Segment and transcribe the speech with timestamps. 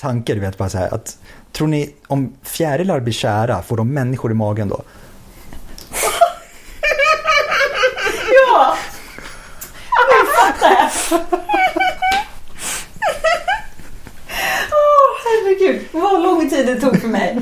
[0.00, 1.16] tanke, du vet bara så här att
[1.52, 4.80] tror ni om fjärilar blir kära, får de människor i magen då?
[8.34, 8.76] Ja!
[10.10, 10.90] Jag fattar.
[14.72, 15.86] Åh, herregud.
[15.92, 17.38] Vad lång tid det tog för mig.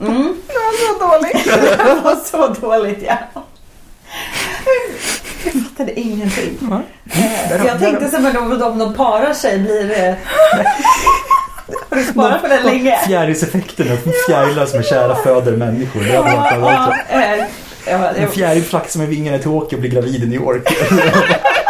[0.00, 0.36] Mm.
[0.46, 1.44] Det var så dåligt.
[1.78, 3.16] Det var så dåligt, ja.
[5.44, 6.58] Jag fattade ingenting.
[7.12, 10.16] Eh, Jag tänkte som att om om de parar sig blir det...
[11.92, 12.98] Har du sparat på den länge?
[13.06, 16.00] Fjärilseffekten, att fjärilar som är kära föder människor.
[16.00, 17.20] Det hade varit Ja,
[17.86, 18.28] ja, eh, En
[18.98, 20.62] med vingarna till Tokyo och blir gravid i New York.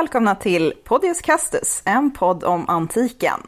[0.00, 3.40] välkomna till Podius Castus, en podd om antiken.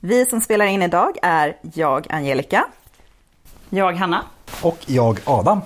[0.00, 2.64] Vi som spelar in idag är jag, Angelica.
[3.70, 4.24] Jag, Hanna.
[4.62, 5.60] Och jag, Adam.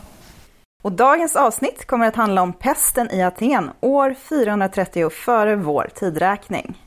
[0.82, 6.78] Och dagens avsnitt kommer att handla om pesten i Aten år 430 före vår tidräkning.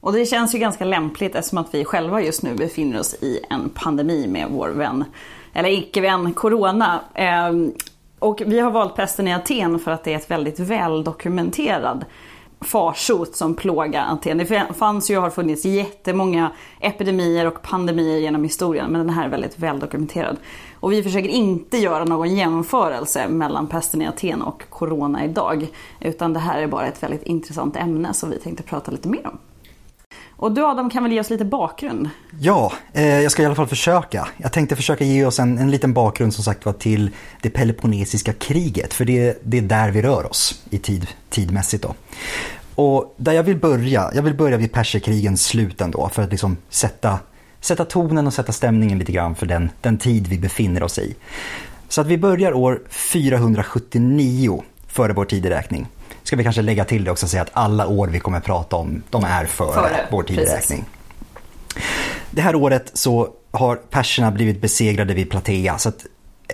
[0.00, 3.40] Och det känns ju ganska lämpligt eftersom att vi själva just nu befinner oss i
[3.50, 5.04] en pandemi med vår vän,
[5.52, 7.00] eller icke-vän, Corona.
[7.14, 7.72] Ehm,
[8.18, 12.04] Och vi har valt pesten i Aten för att det är ett väldigt väldokumenterad
[12.60, 14.38] farsot som plågar Aten.
[14.38, 19.24] Det fanns ju och har funnits jättemånga epidemier och pandemier genom historien men den här
[19.24, 20.36] är väldigt väldokumenterad.
[20.80, 25.66] Och vi försöker inte göra någon jämförelse mellan pesten i Aten och corona idag.
[26.00, 29.26] Utan det här är bara ett väldigt intressant ämne som vi tänkte prata lite mer
[29.26, 29.38] om.
[30.40, 32.10] Och du Adam kan väl ge oss lite bakgrund?
[32.40, 34.28] Ja, eh, jag ska i alla fall försöka.
[34.36, 37.10] Jag tänkte försöka ge oss en, en liten bakgrund som sagt var till
[37.42, 38.94] det Peloponnesiska kriget.
[38.94, 41.94] För det, det är där vi rör oss i tid, tidmässigt då.
[42.74, 46.56] Och där jag vill börja, jag vill börja vid perserkrigens slut ändå för att liksom
[46.68, 47.18] sätta,
[47.60, 51.14] sätta tonen och sätta stämningen lite grann för den, den tid vi befinner oss i.
[51.88, 55.86] Så att vi börjar år 479 före vår tideräkning.
[56.22, 58.76] Ska vi kanske lägga till det också och säga att alla år vi kommer prata
[58.76, 60.84] om, de är före, Före, vår tideräkning.
[62.30, 66.06] Det här året så har perserna blivit besegrade vid Platea så att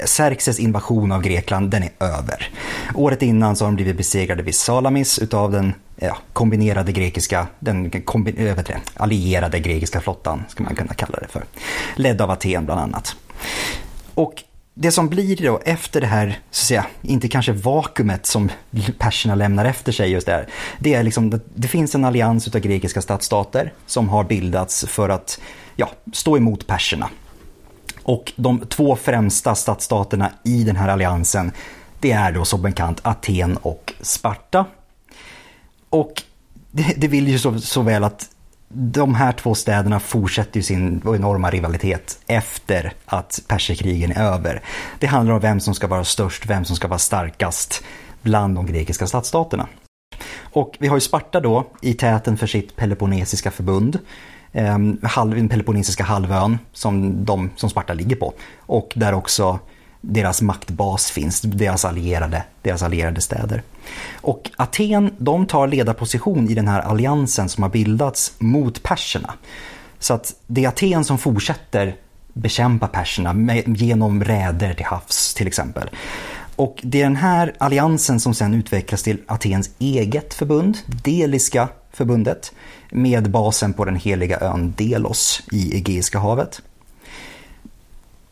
[0.04, 2.50] Xerxes invasion av Grekland den är över.
[2.94, 7.91] Året innan så har de blivit besegrade vid Salamis utav den ja, kombinerade grekiska, den
[7.91, 11.44] kombi, vet det, allierade grekiska flottan ska man kunna kalla det för.
[11.97, 13.16] Ledd av Aten bland annat.
[14.15, 14.43] Och
[14.78, 18.50] det som blir då efter det här, så att säga, inte kanske vakuumet som
[18.98, 20.48] perserna lämnar efter sig just där.
[20.78, 25.41] Det är liksom, det finns en allians av grekiska stadsstater som har bildats för att
[25.76, 27.10] ja, stå emot perserna.
[28.03, 31.53] Och de två främsta stadsstaterna i den här alliansen,
[32.00, 34.65] det är då som bekant Aten och Sparta.
[35.91, 36.22] Och
[36.70, 38.28] det, det vill ju så, så väl att
[38.69, 44.62] de här två städerna fortsätter ju sin enorma rivalitet efter att perserkrigen är över.
[44.99, 47.84] Det handlar om vem som ska vara störst, vem som ska vara starkast
[48.22, 49.69] bland de grekiska stadsstaterna.
[50.38, 53.99] Och vi har ju Sparta då i täten för sitt Peloponnesiska förbund.
[54.53, 54.78] Eh,
[55.15, 58.34] den Peloponnesiska halvön som, de, som Sparta ligger på.
[58.59, 59.59] Och där också
[60.00, 63.62] deras maktbas finns, deras allierade, deras allierade städer.
[64.14, 69.34] Och Aten de tar ledarposition i den här alliansen som har bildats mot perserna.
[69.98, 71.96] Så att det är Aten som fortsätter
[72.32, 75.90] bekämpa perserna med, genom räder till havs till exempel.
[76.56, 82.52] Och det är den här alliansen som sen utvecklas till Atens eget förbund, Deliska förbundet,
[82.90, 86.62] med basen på den heliga ön Delos i Egeiska havet.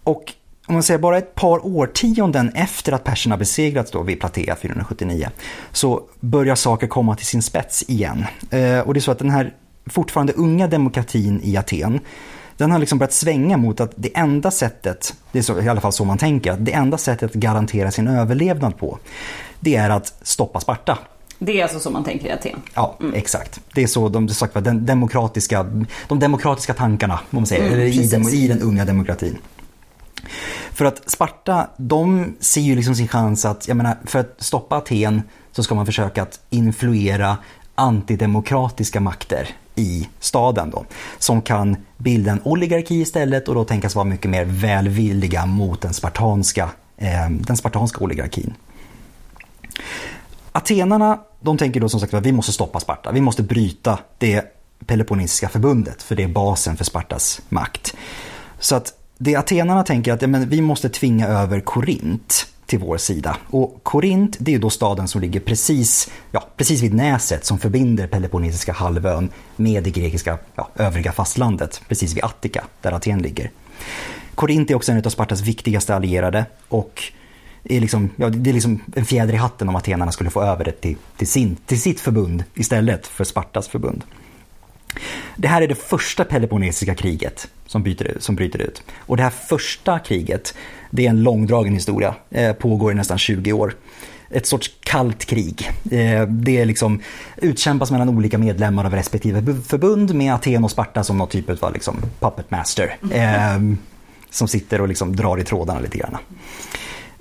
[0.05, 0.33] Och
[0.67, 5.31] om man säger bara ett par årtionden efter att perserna besegrats då vid Platea 479
[5.73, 8.25] så börjar saker komma till sin spets igen.
[8.51, 9.55] Eh, och det är så att den här
[9.87, 12.01] fortfarande unga demokratin i Aten
[12.57, 15.81] den har liksom börjat svänga mot att det enda sättet, det är så, i alla
[15.81, 18.99] fall så man tänker, att det enda sättet att garantera sin överlevnad på
[19.61, 20.99] det är att stoppa Sparta.
[21.39, 22.61] Det är alltså så man tänker i Aten?
[22.75, 23.15] Ja, mm.
[23.15, 23.61] exakt.
[23.75, 25.67] Det är så de, sagt, den demokratiska,
[26.09, 29.39] de demokratiska tankarna, om man säger, mm, i, i den unga demokratin.
[30.73, 34.77] För att Sparta, de ser ju liksom sin chans att, jag menar, för att stoppa
[34.77, 35.23] Aten
[35.53, 37.37] så ska man försöka att influera
[37.75, 40.85] antidemokratiska makter i staden då,
[41.19, 45.95] som kan bilda en oligarki istället och då tänkas vara mycket mer välvilliga mot den
[45.95, 48.55] spartanska, eh, den spartanska oligarkin.
[50.53, 54.45] Atenarna, de tänker då som sagt att vi måste stoppa Sparta, vi måste bryta det
[54.87, 57.97] Peloponnesiska förbundet för det är basen för Spartas makt.
[58.59, 62.99] Så att det atenarna tänker att ja, men vi måste tvinga över Korint till vår
[62.99, 63.37] sida.
[63.47, 68.07] Och Korint det är då staden som ligger precis, ja, precis vid näset som förbinder
[68.07, 73.51] Peloponnesiska halvön med det grekiska ja, övriga fastlandet, precis vid Attika där Aten ligger.
[74.35, 77.03] Korint är också en av Spartas viktigaste allierade och
[77.65, 80.65] är liksom, ja, det är liksom en fjäder i hatten om atenarna skulle få över
[80.65, 84.05] det till, till, sin, till sitt förbund istället för Spartas förbund.
[85.37, 88.83] Det här är det första Peloponnesiska kriget som bryter, som bryter ut.
[88.99, 90.55] Och det här första kriget,
[90.91, 93.75] det är en långdragen historia, eh, pågår i nästan 20 år.
[94.31, 95.71] Ett sorts kallt krig.
[95.91, 97.01] Eh, det är liksom
[97.37, 101.73] utkämpas mellan olika medlemmar av respektive förbund med Aten och Sparta som någon typ av
[101.73, 102.97] liksom puppet master.
[103.13, 103.59] Eh,
[104.31, 106.17] som sitter och liksom drar i trådarna lite grann.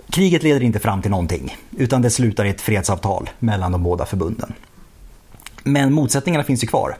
[0.09, 4.05] Kriget leder inte fram till någonting, utan det slutar i ett fredsavtal mellan de båda
[4.05, 4.53] förbunden.
[5.63, 6.97] Men motsättningarna finns ju kvar.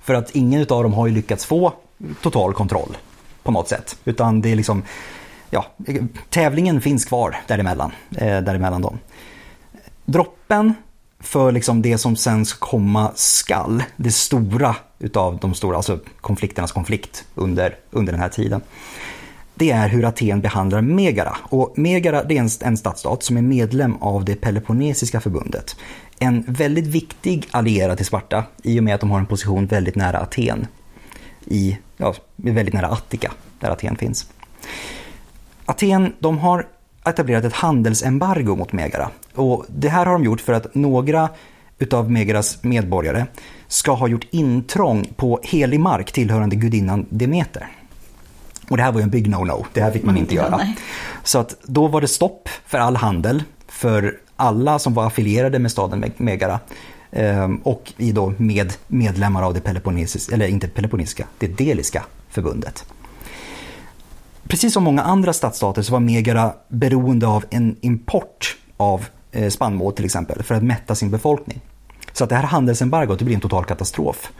[0.00, 1.72] För att ingen av dem har ju lyckats få
[2.22, 2.96] total kontroll
[3.42, 3.96] på något sätt.
[4.04, 4.82] Utan det är liksom,
[5.50, 5.66] ja,
[6.28, 8.98] tävlingen finns kvar däremellan, eh, däremellan dem.
[10.04, 10.74] Droppen
[11.20, 16.72] för liksom det som sen ska komma skall, det stora utav de stora, alltså konflikternas
[16.72, 18.60] konflikt under, under den här tiden.
[19.60, 21.36] Det är hur Aten behandlar Megara.
[21.42, 25.76] Och Megara det är en, en stadsstat som är medlem av det Peloponnesiska förbundet
[26.18, 29.96] en väldigt viktig allierad till Sparta i och med att de har en position väldigt
[29.96, 30.66] nära Aten.
[31.44, 34.30] I, ja, väldigt nära Attika, där Aten finns.
[35.64, 36.66] Aten de har
[37.04, 39.10] etablerat ett handelsembargo mot Megara.
[39.34, 41.28] Och det här har de gjort för att några
[41.78, 43.26] utav Megaras medborgare
[43.68, 47.68] ska ha gjort intrång på helig mark tillhörande gudinnan Demeter.
[48.70, 50.60] Och det här var ju en big no-no, det här fick man inte göra.
[51.24, 55.70] Så att då var det stopp för all handel för alla som var affilierade med
[55.70, 56.60] staden Megara
[57.12, 62.84] ehm, och i då med medlemmar av det Peloponnesiska, eller inte Peloponnesiska, det Deliska förbundet.
[64.48, 69.92] Precis som många andra stadsstater så var Megara beroende av en import av eh, spannmål
[69.92, 71.60] till exempel för att mätta sin befolkning.
[72.12, 74.32] Så att det här handelsembargot det blir en total katastrof.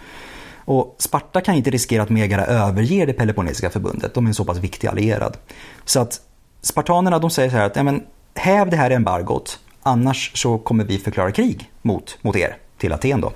[0.70, 4.44] Och Sparta kan inte riskera att Megara överger det Peloponnesiska förbundet, de är en så
[4.44, 5.36] pass viktig allierad.
[5.84, 6.20] Så att
[6.62, 8.02] spartanerna de säger så här att ja, men,
[8.34, 13.20] häv det här embargot Annars så kommer vi förklara krig mot, mot er, till Aten
[13.20, 13.32] då.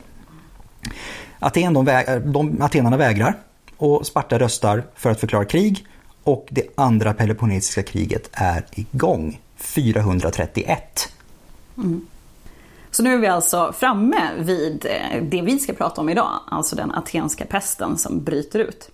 [1.38, 3.38] Aten, de, väg, de, atenarna vägrar
[3.76, 5.86] och Sparta röstar för att förklara krig
[6.24, 11.12] och det andra Peloponnesiska kriget är igång 431.
[11.76, 12.06] Mm.
[12.94, 16.76] Så nu är vi alltså framme vid eh, det vi ska prata om idag, alltså
[16.76, 18.90] den atenska pesten som bryter ut.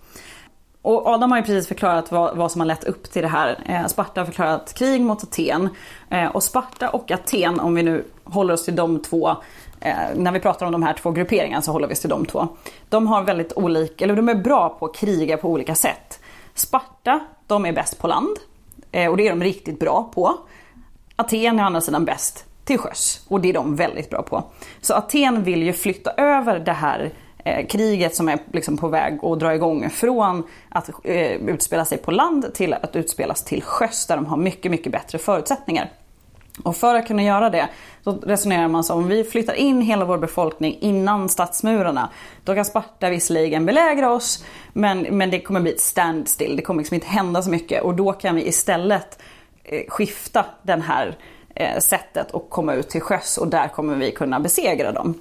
[0.82, 3.58] Och Adam har ju precis förklarat vad, vad som har lett upp till det här.
[3.67, 5.69] Eh, Sparta har förklarat krig mot Aten.
[6.11, 9.37] Eh, och Sparta och Aten, om vi nu håller oss till de två,
[9.81, 12.26] eh, när vi pratar om de här två grupperingarna så håller vi oss till de
[12.26, 12.49] två.
[12.88, 16.20] De har väldigt olika, eller de är bra på att kriga på olika sätt.
[16.55, 18.37] Sparta, de är bäst på land.
[18.93, 20.38] Eh, och det är de riktigt bra på.
[21.17, 23.25] Aten är å andra sidan bäst till sjöss.
[23.29, 24.45] Och det är de väldigt bra på.
[24.81, 27.11] Så Aten vill ju flytta över det här
[27.45, 31.99] eh, kriget som är liksom på väg att dra igång från att eh, utspela sig
[31.99, 35.91] på land till att utspelas till sjöss där de har mycket, mycket bättre förutsättningar.
[36.65, 37.69] Och för att kunna göra det
[38.05, 42.09] så resonerar man så om vi flyttar in hela vår befolkning innan stadsmurarna
[42.45, 46.81] då kan Sparta visserligen belägra oss men, men det kommer bli ett standstill, det kommer
[46.81, 49.23] liksom inte hända så mycket och då kan vi istället
[49.65, 51.15] eh, skifta den här eh,
[51.61, 55.14] Eh, sättet och komma ut till sjöss och där kommer vi kunna besegra dem.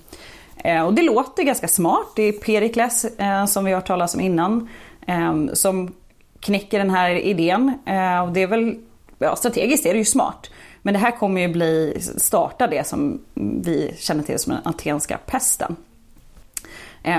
[0.57, 2.07] Eh, och det låter ganska smart.
[2.15, 4.69] Det är Perikles eh, som vi har hört talas om innan.
[5.53, 5.93] Som
[6.39, 7.73] knäcker den här idén.
[8.27, 8.75] Och det är väl,
[9.19, 10.49] ja, strategiskt är det ju smart.
[10.81, 13.21] Men det här kommer ju bli, starta det som
[13.63, 15.75] vi känner till som den atenska pesten.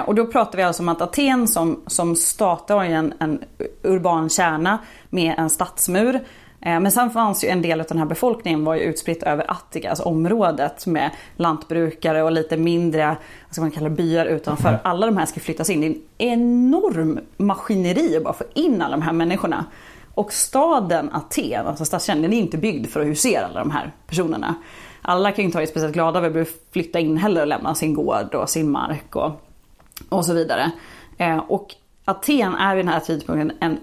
[0.06, 3.44] Och då pratar vi alltså om att Aten som, som stat har en, en
[3.82, 4.78] urban kärna
[5.10, 6.20] med en stadsmur
[6.60, 9.90] men sen fanns ju en del av den här befolkningen var ju utspritt över Attika,
[9.90, 14.68] alltså området med lantbrukare och lite mindre, vad ska man kalla byar utanför.
[14.68, 14.80] Mm.
[14.84, 15.80] Alla de här ska flyttas in.
[15.80, 19.64] Det är en enorm maskineri att bara få in alla de här människorna.
[20.14, 23.92] Och staden Aten, alltså stadskärnan, den är inte byggd för att husera alla de här
[24.06, 24.54] personerna.
[25.02, 27.94] Alla kan ju inte vara speciellt glada över att flytta in heller och lämna sin
[27.94, 29.32] gård och sin mark och,
[30.08, 30.70] och så vidare.
[31.18, 31.74] Eh, och
[32.04, 33.80] Aten är vid den här tidpunkten en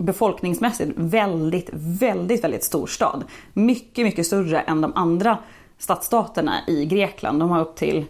[0.00, 3.24] befolkningsmässigt väldigt, väldigt, väldigt stor stad.
[3.52, 5.38] Mycket, mycket större än de andra
[5.78, 7.40] stadsstaterna i Grekland.
[7.40, 8.04] De har upp till,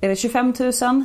[0.00, 1.04] är det 25 000?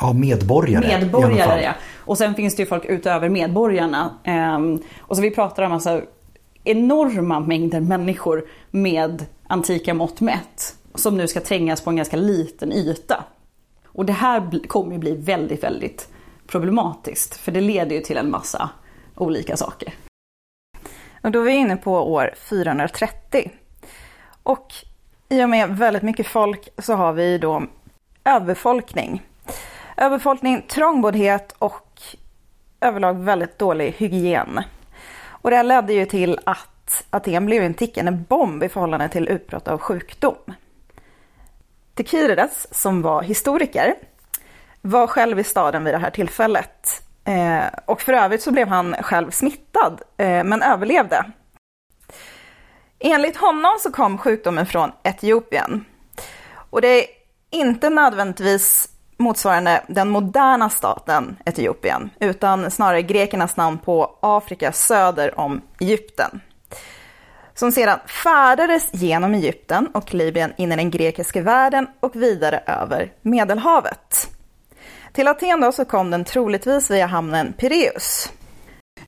[0.00, 0.86] Ja, medborgare.
[0.86, 1.72] Medborgare, ja.
[1.96, 4.10] Och sen finns det ju folk utöver medborgarna.
[4.56, 6.02] Um, och så vi pratar om alltså
[6.64, 10.76] enorma mängder människor med antika mått mätt.
[10.94, 13.24] Som nu ska trängas på en ganska liten yta.
[13.86, 16.08] Och det här kommer ju bli väldigt, väldigt
[16.46, 17.36] problematiskt.
[17.36, 18.70] För det leder ju till en massa
[19.16, 19.94] olika saker.
[21.22, 23.50] Och då är vi inne på år 430.
[24.42, 24.74] Och
[25.28, 27.62] i och med väldigt mycket folk så har vi då
[28.24, 29.22] överbefolkning.
[29.96, 32.02] Överbefolkning, trångboddhet och
[32.80, 34.60] överlag väldigt dålig hygien.
[35.26, 39.28] Och det här ledde ju till att Aten blev en tickande bomb i förhållande till
[39.28, 40.54] utbrott av sjukdom.
[41.94, 43.94] Tukydides, som var historiker,
[44.80, 47.05] var själv i staden vid det här tillfället.
[47.26, 51.24] Eh, och för övrigt så blev han själv smittad, eh, men överlevde.
[52.98, 55.84] Enligt honom så kom sjukdomen från Etiopien.
[56.70, 57.06] Och det är
[57.50, 65.62] inte nödvändigtvis motsvarande den moderna staten Etiopien, utan snarare grekernas namn på Afrika söder om
[65.80, 66.40] Egypten.
[67.54, 73.12] Som sedan färdades genom Egypten och Libyen in i den grekiska världen och vidare över
[73.22, 74.35] Medelhavet.
[75.16, 78.32] Till Aten då så kom den troligtvis via hamnen Pireus.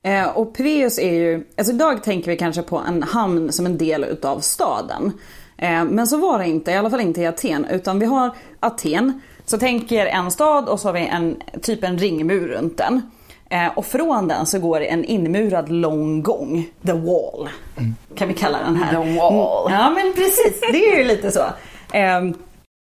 [0.03, 3.77] Eh, och Pireus är ju, alltså idag tänker vi kanske på en hamn som en
[3.77, 5.11] del utav staden.
[5.57, 8.31] Eh, men så var det inte, i alla fall inte i Aten, utan vi har
[8.59, 12.77] Aten, så tänk er en stad och så har vi en, typ en ringmur runt
[12.77, 13.01] den.
[13.49, 17.49] Eh, och från den så går det en inmurad lång gång, the wall.
[17.77, 17.95] Mm.
[18.15, 18.91] Kan vi kalla den här.
[18.91, 19.71] The wall.
[19.71, 21.43] Ja men precis, det är ju lite så.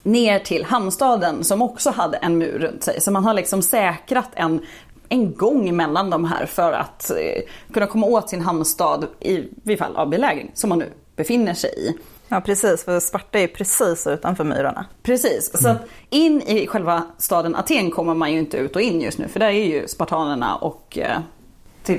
[0.03, 3.01] Ner till hamnstaden som också hade en mur runt sig.
[3.01, 4.61] Så man har liksom säkrat en,
[5.09, 7.43] en gång mellan de här för att eh,
[7.75, 11.71] kunna komma åt sin hamnstad i vid fall av belägring som man nu befinner sig
[11.77, 11.95] i.
[12.29, 14.87] Ja precis, för Sparta är ju precis utanför myrarna.
[15.03, 15.79] Precis, så att
[16.11, 19.41] in i själva staden Aten kommer man ju inte ut och in just nu för
[19.41, 21.19] där är ju spartanerna och eh,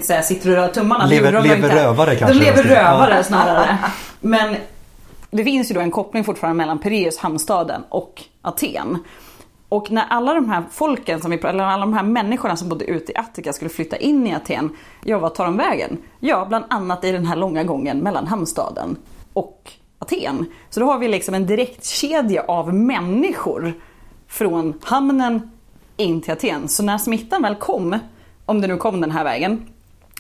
[0.02, 1.06] säga, sitter och rör tummarna.
[1.06, 2.38] Lever, lever rövare kanske?
[2.40, 3.24] De lever rövare Ja.
[3.24, 3.78] snarare.
[4.20, 4.56] Men
[5.32, 8.98] det finns ju då en koppling fortfarande mellan Pireus, hamnstaden och Aten.
[9.70, 12.86] Och när alla de här folken, som vi, eller alla de här människorna som bodde
[12.86, 14.70] ute i Attika skulle flytta in i Aten,
[15.04, 15.98] ja vad tar de vägen?
[16.20, 18.98] Ja, bland annat i den här långa gången mellan hamnstaden
[19.34, 20.46] och Aten.
[20.70, 23.74] Så då har vi liksom en direktkedja av människor
[24.28, 25.52] från hamnen
[25.98, 26.68] in till Aten.
[26.68, 28.00] Så när smittan väl kom,
[28.46, 29.68] om det nu kom den här vägen,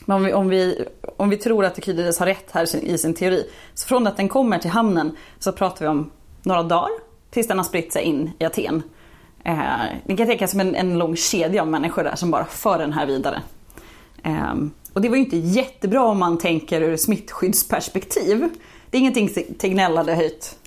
[0.10, 0.86] men om vi, om vi,
[1.18, 4.30] om vi tror att Tukydides har rätt här i sin teori, så från att den
[4.30, 6.12] kommer till hamnen så pratar vi om
[6.44, 6.89] några dagar
[7.30, 8.84] tills den har spritt sig in i Aten.
[9.44, 9.60] Eh,
[10.06, 12.80] ni kan tänka er som en, en lång kedja av människor där som bara för
[12.80, 13.42] den här vidare.
[14.24, 14.54] Eh,
[14.94, 18.50] och det var ju inte jättebra om man tänker ur smittskyddsperspektiv.
[18.89, 20.59] Det är ingenting Tegnell hade höjt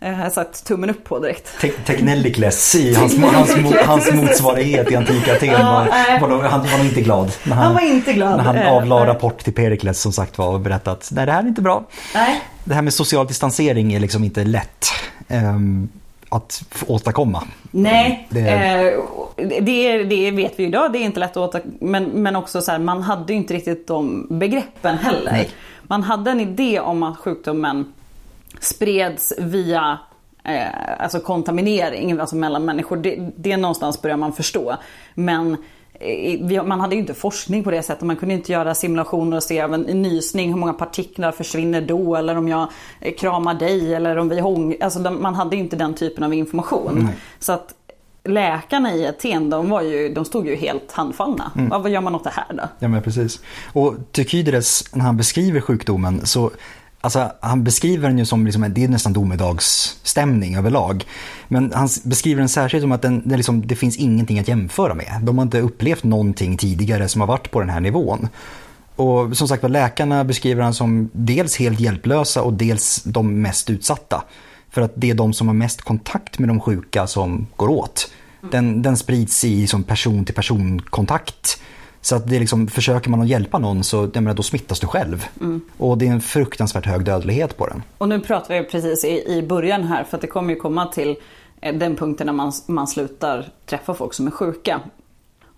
[0.00, 1.60] eh, satt tummen upp på direkt.
[1.60, 7.00] Te- Technelicles i hans, hans, hans motsvarighet i antika Aten var, var, han var inte
[7.00, 7.32] glad.
[7.44, 8.36] När Han var inte glad.
[8.36, 11.32] När han Eh, avlade rapport till Perikles som sagt var och berättade att nej det
[11.32, 11.84] här är inte bra.
[12.14, 12.40] Nej.
[12.64, 14.86] Det här med social distansering är liksom inte lätt
[15.28, 15.88] ehm,
[16.28, 17.42] att åstadkomma.
[17.70, 18.40] Nej, Det-
[19.36, 20.92] det, det, det vet vi idag.
[20.92, 23.54] Det är inte lätt att åta, men, men också så här, man hade ju inte
[23.54, 25.32] riktigt de begreppen heller.
[25.32, 25.50] Nej.
[25.82, 27.92] Man hade en idé om att sjukdomen
[28.60, 29.98] spreds via
[30.44, 32.96] eh, alltså kontaminering alltså mellan människor.
[32.96, 34.76] Det, det någonstans börjar man förstå.
[35.14, 35.56] Men
[36.00, 38.02] eh, man hade ju inte forskning på det sättet.
[38.02, 42.16] Man kunde inte göra simulationer och se av en nysning hur många partiklar försvinner då.
[42.16, 42.68] Eller om jag
[43.00, 44.76] eh, kramar dig eller om vi hång...
[44.80, 47.02] Alltså man hade ju inte den typen av information.
[47.04, 47.14] Nej.
[47.38, 47.74] Så att
[48.24, 51.52] läkarna i Aten de, var ju, de stod ju helt handfallna.
[51.54, 52.62] Vad, vad gör man åt det här då?
[52.78, 53.40] Ja men precis.
[53.72, 56.50] Och Tukydides när han beskriver sjukdomen så
[57.00, 61.04] Alltså, han beskriver den ju som liksom, det är nästan domedagsstämning överlag.
[61.48, 64.94] Men han beskriver den särskilt som att den, den liksom, det finns ingenting att jämföra
[64.94, 65.20] med.
[65.22, 68.28] De har inte upplevt någonting tidigare som har varit på den här nivån.
[68.96, 73.70] Och som sagt var, läkarna beskriver han som dels helt hjälplösa och dels de mest
[73.70, 74.24] utsatta.
[74.70, 78.10] För att det är de som har mest kontakt med de sjuka som går åt.
[78.50, 81.60] Den, den sprids i som person till person kontakt.
[82.00, 84.86] Så att det är liksom, försöker man att hjälpa någon så menar, då smittas du
[84.86, 85.26] själv.
[85.78, 87.82] Och det är en fruktansvärt hög dödlighet på den.
[87.98, 90.86] Och nu pratar vi precis i, i början här för att det kommer ju komma
[90.86, 91.16] till
[91.60, 94.80] eh, den punkten när man, man slutar träffa folk som är sjuka.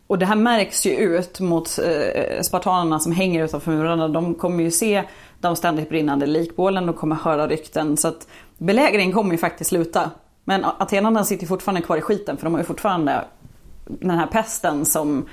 [0.06, 4.08] Och det här märks ju ut mot eh, spartanerna som hänger utanför murarna.
[4.08, 5.02] De kommer ju se
[5.40, 7.96] de ständigt brinnande likbålen, de kommer höra rykten.
[7.96, 8.28] Så att
[8.58, 10.10] belägringen kommer ju faktiskt sluta.
[10.44, 13.24] Men atenarna sitter fortfarande kvar i skiten för de har ju fortfarande
[13.84, 15.26] den här pesten som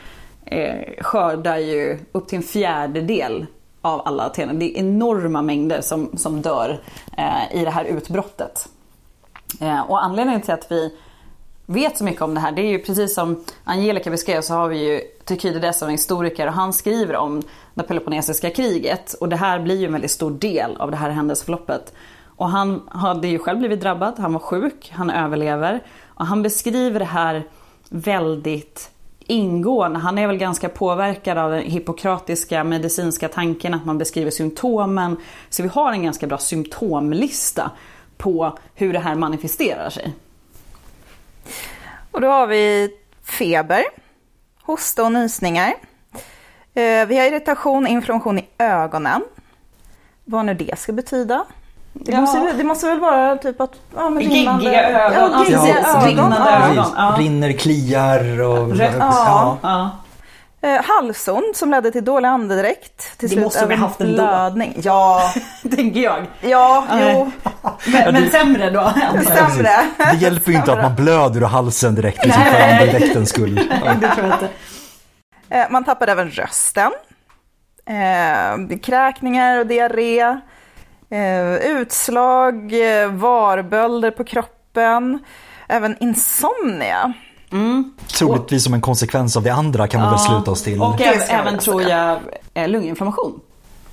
[0.51, 3.45] eh, skördar ju upp till en fjärdedel
[3.81, 4.53] av alla atener.
[4.53, 6.79] Det är enorma mängder som, som dör
[7.17, 8.69] eh, i det här utbrottet.
[9.61, 10.95] Eh, och anledningen till att vi
[11.65, 14.67] vet så mycket om det här, det är ju precis som Angelica beskrev så har
[14.67, 17.41] vi ju Tukydides som historiker och han skriver om
[17.73, 19.13] det Peloponnesiska kriget.
[19.13, 21.93] Och det här blir ju en väldigt stor del av det här händelseförloppet.
[22.25, 25.83] Och han hade ju själv blivit drabbad, han var sjuk, han överlever.
[26.05, 27.43] Och han beskriver det här
[27.89, 28.91] väldigt
[29.27, 29.99] ingående.
[29.99, 35.17] Han är väl ganska påverkad av den hippokratiska medicinska tanken att man beskriver symptomen.
[35.49, 37.71] Så vi har en ganska bra symptomlista
[38.17, 40.13] på hur det här manifesterar sig.
[42.11, 42.89] Och då har vi
[43.23, 43.83] feber,
[44.61, 45.73] hosta och nysningar.
[46.73, 49.23] Eh, vi har irritation, inflammation i ögonen.
[50.25, 51.45] Vad nu det ska betyda.
[52.05, 52.21] Det, Ja.
[52.21, 53.71] måste, det måste väl vara typ att...
[53.95, 55.31] Ja, men rinnande- ögon.
[55.33, 56.07] Ja, geggiga Ja, ögon.
[56.07, 56.69] rinnande Ja.
[56.71, 56.85] ögon.
[56.97, 57.15] Ja.
[57.19, 58.77] Rinner, kliar och...
[58.77, 58.95] Rött.
[58.99, 59.57] ja.
[59.61, 59.89] Ja.
[60.61, 63.17] Eh, halsont som ledde till dålig andedräkt.
[63.17, 64.13] Till Det slut måste vi även haft ändå.
[64.13, 64.73] blödning.
[64.83, 65.21] Ja,
[65.75, 66.25] Tänker jag.
[66.41, 67.31] ja, jo.
[67.87, 68.91] Men, men sämre då.
[69.25, 69.69] Sämre.
[70.11, 73.55] Det hjälper ju inte att man blöder ur halsen direkt liksom, för andedräktens skull.
[74.01, 74.49] Det tror jag inte.
[75.49, 76.91] Eh, Man tappade även rösten.
[77.89, 80.37] Eh, kräkningar och diarré.
[81.09, 82.73] Eh, utslag,
[83.03, 85.19] eh, varbölder på kroppen.
[85.67, 87.13] Även insomnia.
[88.17, 90.81] Troligtvis som en konsekvens av det andra kan vi väl sluta oss till.
[90.81, 92.19] Och även, tror jag
[92.53, 93.39] eh, lunginflammation.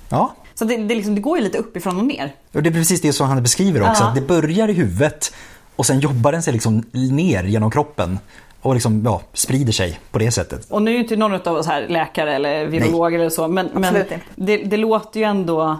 [0.09, 2.35] Ja, Så det, det, liksom, det går ju lite uppifrån och ner.
[2.53, 4.03] och det är precis det som han beskriver också.
[4.03, 4.09] Ja.
[4.09, 5.33] Att det börjar i huvudet
[5.75, 8.19] och sen jobbar den sig liksom ner genom kroppen
[8.61, 10.71] och liksom, ja, sprider sig på det sättet.
[10.71, 13.47] Och nu är ju inte någon av oss här läkare eller virologer eller så.
[13.47, 14.03] Men, men
[14.35, 15.79] det, det låter ju ändå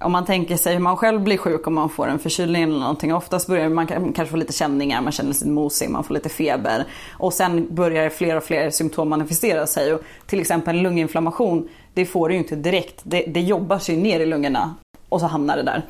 [0.00, 2.78] om man tänker sig hur man själv blir sjuk om man får en förkylning eller
[2.78, 3.14] någonting.
[3.14, 6.28] Oftast börjar man ka- kanske få lite känningar, man känner sig mosig, man får lite
[6.28, 6.84] feber.
[7.12, 9.94] Och sen börjar fler och fler symptom manifestera sig.
[9.94, 13.00] Och till exempel lunginflammation, det får du ju inte direkt.
[13.02, 14.74] Det, det jobbar sig ner i lungorna
[15.08, 15.82] och så hamnar det där.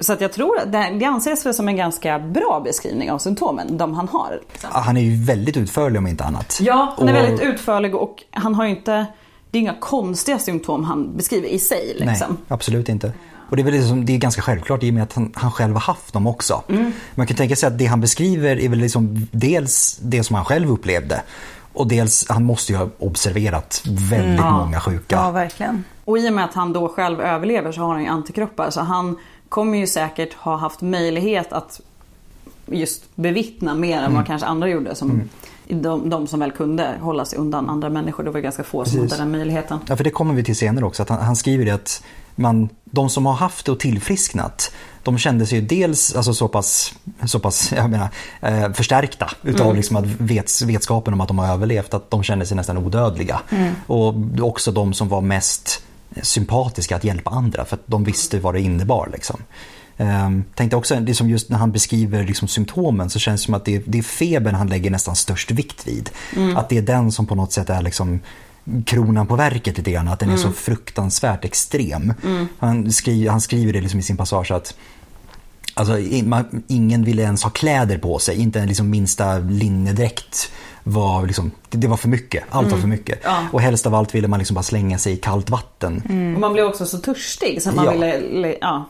[0.00, 3.18] Så att jag tror att det, det anses väl som en ganska bra beskrivning av
[3.18, 4.40] symptomen, de han har.
[4.52, 4.70] liksom.
[4.72, 6.58] Han är ju väldigt utförlig om inte annat.
[6.62, 9.06] Ja, han är Och- väldigt utförlig och han har ju inte,
[9.50, 11.96] det är inga konstiga symptom han beskriver i sig.
[11.98, 12.36] Nej, Liksom.
[12.48, 13.12] absolut inte.
[13.50, 15.52] Och det är, väl liksom, det är ganska självklart i och med att han, han
[15.52, 16.62] själv har haft dem också.
[16.68, 16.92] Mm.
[17.14, 20.44] Man kan tänka sig att det han beskriver är väl liksom dels det som han
[20.44, 21.22] själv upplevde
[21.72, 25.16] och dels, han måste ju ha observerat väldigt många sjuka.
[25.16, 25.84] Ja, verkligen.
[26.04, 28.80] Och i och med att han då själv överlever så har han ju antikroppar så
[28.80, 29.16] han
[29.48, 31.80] kommer ju säkert ha haft möjlighet att
[32.66, 34.14] just bevittna mer än Mm.
[34.14, 34.94] vad kanske andra gjorde.
[34.94, 35.22] Som
[35.74, 38.24] de, de som väl kunde hålla sig undan andra människor.
[38.24, 39.12] Det var ganska få som Precis.
[39.12, 39.78] hade den möjligheten.
[39.86, 41.02] Ja, för det kommer vi till senare också.
[41.02, 42.02] Att han, han skriver det att
[42.34, 46.48] man, de som har haft det och tillfrisknat, de kände sig ju dels alltså, så
[46.48, 48.08] pass, så pass jag menar,
[48.40, 52.46] eh, förstärkta utav liksom, att vets, vetskapen om att de har överlevt, att de kände
[52.46, 53.40] sig nästan odödliga.
[53.86, 55.82] Och också de som var mest
[56.22, 59.08] sympatiska att hjälpa andra, för att de visste vad det innebar.
[59.12, 59.42] Liksom.
[60.00, 63.44] Um, tänkte också, det är som just när han beskriver liksom symptomen så känns det
[63.44, 66.10] som att det är, det är febern han lägger nästan störst vikt vid.
[66.56, 68.20] Att det är den som på något sätt är liksom
[68.84, 72.14] kronan på verket lite grann, att den är så fruktansvärt extrem.
[72.58, 74.74] Han, skriver, han skriver det liksom i sin passage att
[75.74, 80.52] Alltså, man, ingen ville ens ha kläder på sig, inte en liksom minsta linnedräkt.
[80.84, 83.18] Var liksom, det, var för mycket, allt var för mycket.
[83.24, 83.38] Ja.
[83.52, 86.02] Och helst av allt ville man liksom bara slänga sig i kallt vatten.
[86.34, 87.90] Och man blev också så törstig så man Ja.
[87.92, 88.20] ville...
[88.20, 88.88] le- Ja.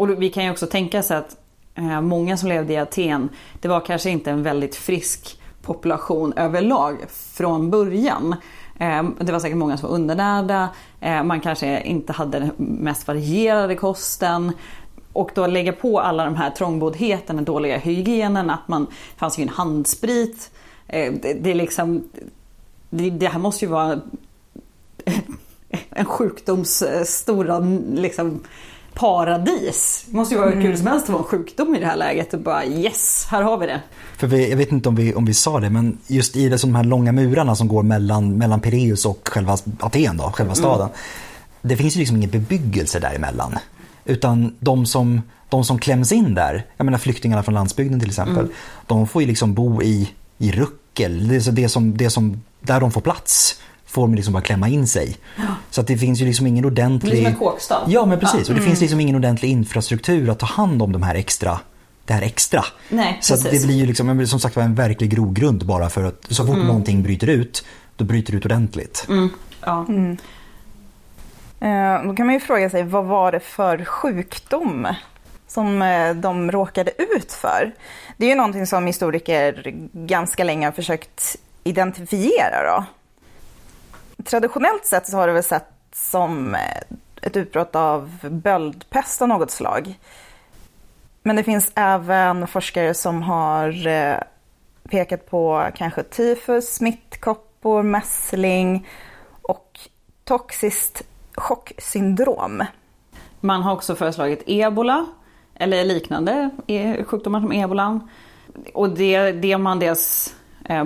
[0.00, 1.36] Och vi kan ju också tänka sig att
[1.74, 3.28] eh, många som levde i Aten,
[3.60, 8.36] det var kanske inte en väldigt frisk population överlag från början.
[8.78, 10.68] Ehm, det var säkert många som var undernärda,
[11.00, 14.52] ehm, man kanske inte hade den mest varierade kosten.
[15.12, 19.38] Och då lägga på alla de här trångboddheten, den dåliga hygienen, att man det fanns
[19.38, 20.50] ju en handsprit.
[20.88, 22.08] Ehm, det, är liksom...
[22.90, 24.00] Det, här måste ju vara
[25.90, 27.58] en sjukdoms eh, stora
[27.94, 28.40] liksom,
[28.94, 30.04] paradis.
[30.06, 31.96] Det måste ju vara hur kul som helst att vara en sjukdom i det här
[31.96, 33.80] läget och bara yes, här har vi det.
[34.16, 36.58] För vi, jag vet inte om vi, om vi sa det, men just i det,
[36.58, 40.54] som de här långa murarna som går mellan, mellan Pireus och själva Aten, då, själva
[40.54, 40.88] staden.
[41.62, 43.58] Det finns ju liksom ingen bebyggelse däremellan.
[44.04, 48.48] Utan de som, de som kläms in där, jag menar flyktingarna från landsbygden till exempel,
[48.86, 51.28] de får ju liksom bo i, i ruckel.
[51.28, 54.42] Det, är så det, som, det som, där de får plats får de liksom bara
[54.42, 55.16] klämma in sig.
[55.70, 57.12] Så att det finns ju liksom ingen ordentlig...
[57.12, 57.84] Det är som en kåkstad.
[57.86, 61.02] Ja men precis, och det finns liksom ingen ordentlig infrastruktur att ta hand om de
[61.02, 61.60] här extra
[62.04, 62.64] det här extra.
[62.88, 66.04] Nej, så att det blir ju liksom, som sagt var en verklig grogrund bara för
[66.04, 67.64] att så fort någonting bryter ut,
[67.96, 69.06] då bryter det ut ordentligt.
[69.64, 69.86] Ja.
[71.60, 74.88] Eh, Då kan man ju fråga sig, vad var det för sjukdom
[75.48, 77.72] som eh, de råkade ut för?
[78.16, 82.64] Det är ju någonting som historiker ganska länge har försökt identifiera.
[82.76, 82.84] Då.
[84.24, 86.60] Traditionellt sett så har det väl sett som eh,
[87.22, 89.98] ett utbrott av böldpest av något slag.
[91.22, 94.16] Men det finns även forskare som har eh,
[94.90, 98.88] pekat på kanske tyfus, smittkoppor, mässling
[99.42, 99.80] och
[100.24, 101.02] toxiskt
[101.34, 102.64] chocksyndrom.
[103.40, 105.06] Man har också föreslagit ebola
[105.54, 108.08] eller liknande eh, sjukdomar som ebolan.
[108.74, 110.34] Och det, det man dels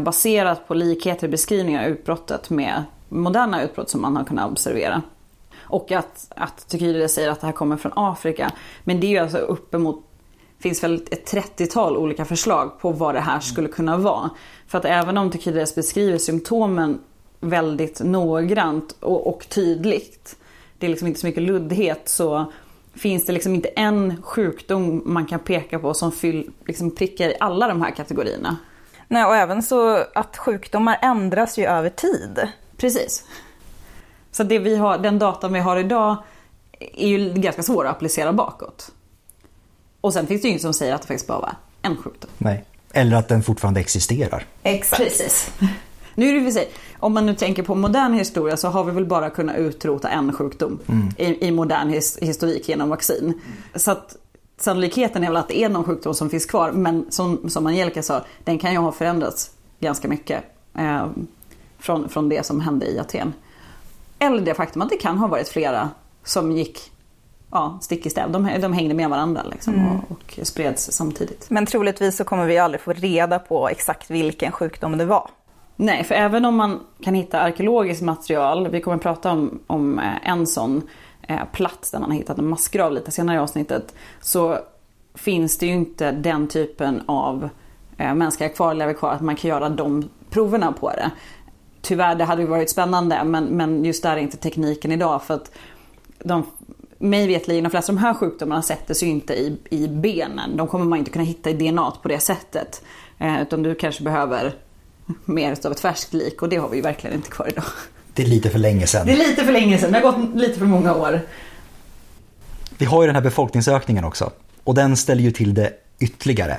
[0.01, 5.03] baserat på likheter i beskrivningar av utbrottet med moderna utbrott som man har kunnat observera.
[5.61, 8.53] Och att, att Tukydides säger att det här kommer från Afrika.
[8.85, 10.05] Men det är ju alltså uppemot
[10.59, 14.31] finns väl ett 30-tal olika förslag på vad det här skulle kunna vara.
[14.66, 17.00] För att även om Tukydides beskriver symptomen
[17.40, 20.37] väldigt noggrant och, och, tydligt.
[20.79, 22.53] Det är liksom inte så mycket luddhet så
[22.94, 27.37] finns det liksom inte en sjukdom man kan peka på som fyll, liksom prickar i
[27.40, 28.57] alla de här kategorierna.
[29.09, 32.48] Nej, och även så att sjukdomar ändras ju över tid.
[32.85, 33.25] Precis.
[34.33, 36.16] Så det vi har, den datan vi har idag
[36.79, 38.90] är ju ganska svår att applicera bakåt.
[40.01, 42.31] Och sen finns det ju inget som säger att det faktiskt bara var en sjukdom.
[42.38, 44.47] Nej, eller att den fortfarande existerar.
[44.62, 45.03] Exakt.
[45.03, 45.51] Precis.
[46.14, 48.92] Nu är det för sig, om man nu tänker på modern historia så har vi
[48.92, 51.09] väl bara kunnat utrota en sjukdom mm.
[51.18, 53.25] i, i, modern his, historik genom vaccin.
[53.25, 53.40] Mm.
[53.75, 54.16] Så att
[54.59, 58.03] sannolikheten är väl att det är någon sjukdom som finns kvar men som, som Angelica
[58.03, 60.44] sa, den kan ju ha förändrats ganska mycket
[60.79, 61.07] eh,
[61.85, 63.33] från, från det som hände i Aten.
[64.18, 65.90] Eller det faktum att det kan ha varit flera
[66.25, 66.92] som gick
[67.51, 68.31] ja, stick i stäv.
[68.31, 69.97] De, de hängde med varandra liksom, mm.
[69.97, 71.51] och, och spreds samtidigt.
[71.51, 75.31] Men troligtvis så kommer vi aldrig få reda på exakt vilken sjukdom det var.
[75.77, 79.99] Nej, för även om man kan hitta arkeologiskt material, vi kommer att prata om, om
[79.99, 80.83] eh, en sån
[81.23, 84.59] eh, plats där man har hittat en massgrav lite senare i avsnittet, så
[85.14, 87.49] finns det ju inte den typen av
[87.97, 91.11] eh, mänskliga kvarlevor kvar att man kan göra de proverna på det.
[91.85, 95.35] Tyvärr, det hade ju varit spännande men, men just där är inte tekniken idag för
[95.35, 95.51] att
[96.25, 96.47] de
[96.99, 100.57] mig vetligen, de flesta av de här sjukdomarna sätter sig inte i, i benen.
[100.57, 102.83] De kommer man inte kunna hitta i DNA på det sättet.
[103.18, 104.55] Eh, utan du kanske behöver
[105.25, 107.64] mer av ett färskt lik och det har vi ju verkligen inte kvar idag.
[108.14, 109.07] Det är lite för länge sedan.
[109.07, 111.20] Det är lite för länge sedan, det har gått lite för många år.
[112.79, 114.31] Vi har ju den här befolkningsökningen också
[114.64, 116.59] och den ställer ju till det ytterligare.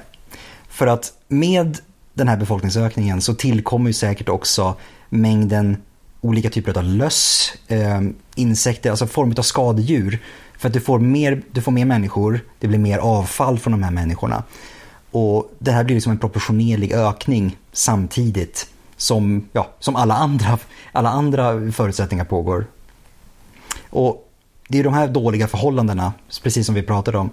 [0.70, 1.78] För att med
[2.14, 4.76] den här befolkningsökningen så tillkommer ju säkert också
[5.10, 5.78] mängden
[6.22, 8.02] olika typer av löss, eh,
[8.36, 10.20] insekter, alltså former av skadedjur.
[10.58, 13.84] För att du får, mer, du får mer människor, det blir mer avfall från de
[13.84, 14.44] här människorna.
[15.12, 20.58] Och det här blir liksom en proportionerlig ökning samtidigt som, ja, som alla, andra,
[20.92, 22.66] alla andra förutsättningar pågår.
[23.90, 24.32] Och
[24.68, 26.14] det är de här dåliga förhållandena,
[26.44, 27.30] precis som vi pratade om,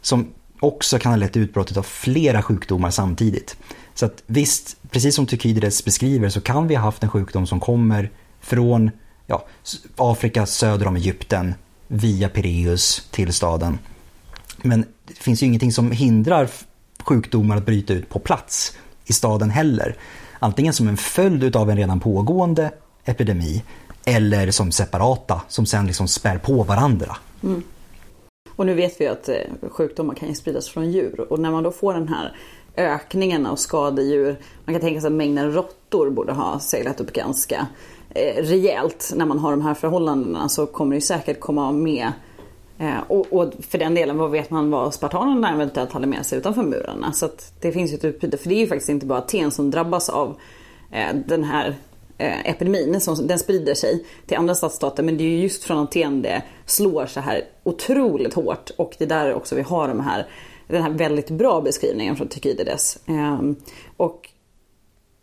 [0.00, 0.26] som
[0.60, 3.56] också kan ha lett till utbrottet av flera sjukdomar samtidigt.
[3.94, 7.60] Så att visst, precis som Tukydides beskriver så kan vi ha haft en sjukdom som
[7.60, 8.90] kommer från
[9.26, 9.46] ja,
[9.96, 11.54] Afrika söder om Egypten
[11.88, 13.78] via Pireus till staden.
[14.62, 16.48] Men det finns ju ingenting som hindrar
[17.04, 18.76] sjukdomar att bryta ut på plats
[19.06, 19.96] i staden heller.
[20.38, 22.70] Antingen som en följd av en redan pågående
[23.04, 23.62] epidemi
[24.04, 27.16] eller som separata som sen liksom spär på varandra.
[27.42, 27.62] Mm.
[28.56, 29.36] Och nu vet vi att eh,
[29.70, 32.36] sjukdomar kan ju spridas från djur och när man då får den här
[32.76, 37.66] ökningen av skadedjur, man kan tänka sig att mängden råttor borde ha seglat upp ganska
[38.10, 42.12] eh, rejält när man har de här förhållandena så kommer det säkert komma med
[42.78, 46.38] eh, och, och, för den delen, vad vet man vad spartanerna eventuellt hade med sig
[46.38, 47.12] utanför murarna?
[47.12, 48.36] Så att det finns ju ett utbyte.
[48.36, 50.36] För det är ju faktiskt inte bara Aten som drabbas av
[50.92, 51.76] eh, den här
[52.18, 53.00] eh, epidemin.
[53.00, 55.02] Som, den sprider sig till andra stadsstater.
[55.02, 58.70] Men det är ju just från Aten det slår så här otroligt hårt.
[58.76, 60.26] Och det är där också vi har de här,
[60.68, 62.98] den här väldigt bra beskrivningen från Tykidides.
[63.06, 63.40] Eh,
[63.96, 64.28] och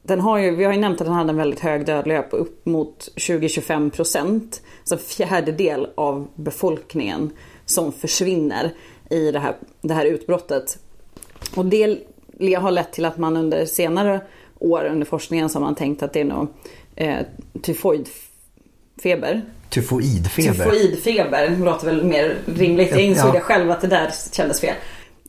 [0.04, 2.38] den har ju, vi har ju nämnt att den hade en väldigt hög dödlighet på
[2.38, 4.62] upp mot 20-25 procent.
[4.84, 7.32] Så en fjärdedel av befolkningen
[7.66, 8.74] som försvinner
[9.10, 10.78] i det här, det här utbrottet.
[11.56, 12.00] Och det
[12.56, 14.22] har lett till att man under senare
[14.60, 16.48] år under forskningen så har man tänkt att det är nog
[16.96, 17.20] eh,
[17.62, 19.42] tyfoidfeber.
[19.70, 20.54] Tyfoidfeber?
[20.54, 22.92] Tyfoidfeber låter väl mer rimligt.
[22.92, 23.34] Jag insåg ja.
[23.34, 24.76] det själv att det där kändes fel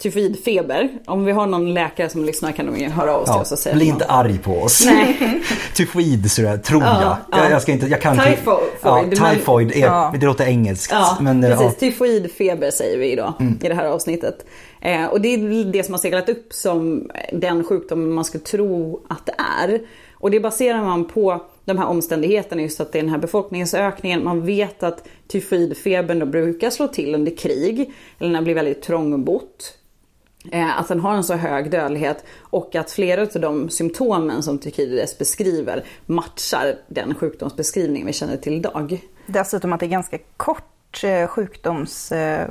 [0.03, 0.89] tyfoidfeber.
[1.07, 3.47] Om vi har någon läkare som lyssnar kan de ju höra av sig ja, och
[3.47, 4.89] säga Bli inte arg på oss.
[5.75, 6.31] Tyfoid
[6.65, 7.03] tror jag.
[7.03, 7.51] Ja, jag.
[7.51, 8.59] Jag, ska inte, jag kan typhoid.
[8.83, 10.15] Ja, typhoid, är, ja.
[10.21, 10.93] det låter engelskt.
[10.93, 11.61] Ja, men, precis.
[11.61, 11.73] Ja.
[11.81, 13.59] Tyfoidfeber säger vi idag mm.
[13.63, 14.47] i det här avsnittet.
[14.81, 19.01] Eh, och det är det som har seglat upp som den sjukdomen man skulle tro
[19.09, 19.81] att det är.
[20.13, 24.25] Och det baserar man på de här omständigheterna, just att det är den här befolkningsökningen.
[24.25, 28.83] Man vet att tyfoidfebern då brukar slå till under krig, eller när det blir väldigt
[28.83, 29.79] trångbott.
[30.51, 34.59] Eh, att den har en så hög dödlighet och att flera av de symptomen som
[34.59, 39.01] Tykidides beskriver matchar den sjukdomsbeskrivning vi känner till idag.
[39.27, 42.13] Dessutom att det är ganska kort eh, sjukdoms...
[42.13, 42.49] Eh,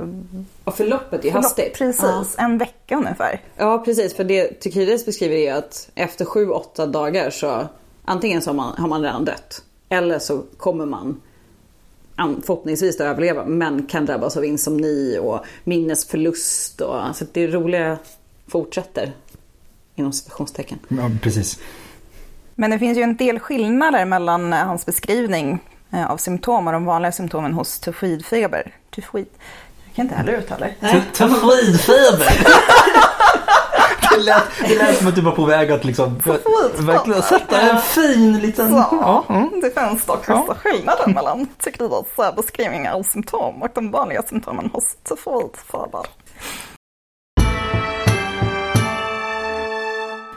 [0.64, 1.78] och förloppet är förlopp, hastigt.
[1.78, 2.44] Precis, ja.
[2.44, 3.40] en vecka ungefär.
[3.56, 7.66] Ja precis, för det Tykidides beskriver är att efter 7-8 dagar så
[8.04, 11.20] antingen så har man, har man redan dött eller så kommer man
[12.46, 16.80] förhoppningsvis att överleva men kan drabbas av insomni och minnesförlust.
[16.80, 17.98] Och, så alltså det roliga
[18.48, 19.12] fortsätter.
[19.94, 20.78] Inom situationstecken.
[20.88, 21.58] Ja, precis.
[22.54, 25.58] Men det finns ju en del skillnader mellan eh, hans beskrivning
[25.90, 28.74] eh, av symptom och de vanliga symptomen hos tyfoidfeber.
[28.90, 29.26] Tyfoid.
[29.84, 31.02] Jag kan inte heller uttala det.
[31.12, 32.46] Tyfoidfeber.
[34.16, 36.18] Det lät, det lät som att du var på väg att liksom
[36.78, 38.68] Verkligen sätta en fin liten...
[38.68, 39.60] Så, Ja, mm.
[39.60, 40.40] Det finns dock Ja.
[40.40, 41.40] vissa skillnader mellan
[42.18, 46.06] eh, beskrivningar av symptom och de vanliga symptomen hos tyfoidfeber.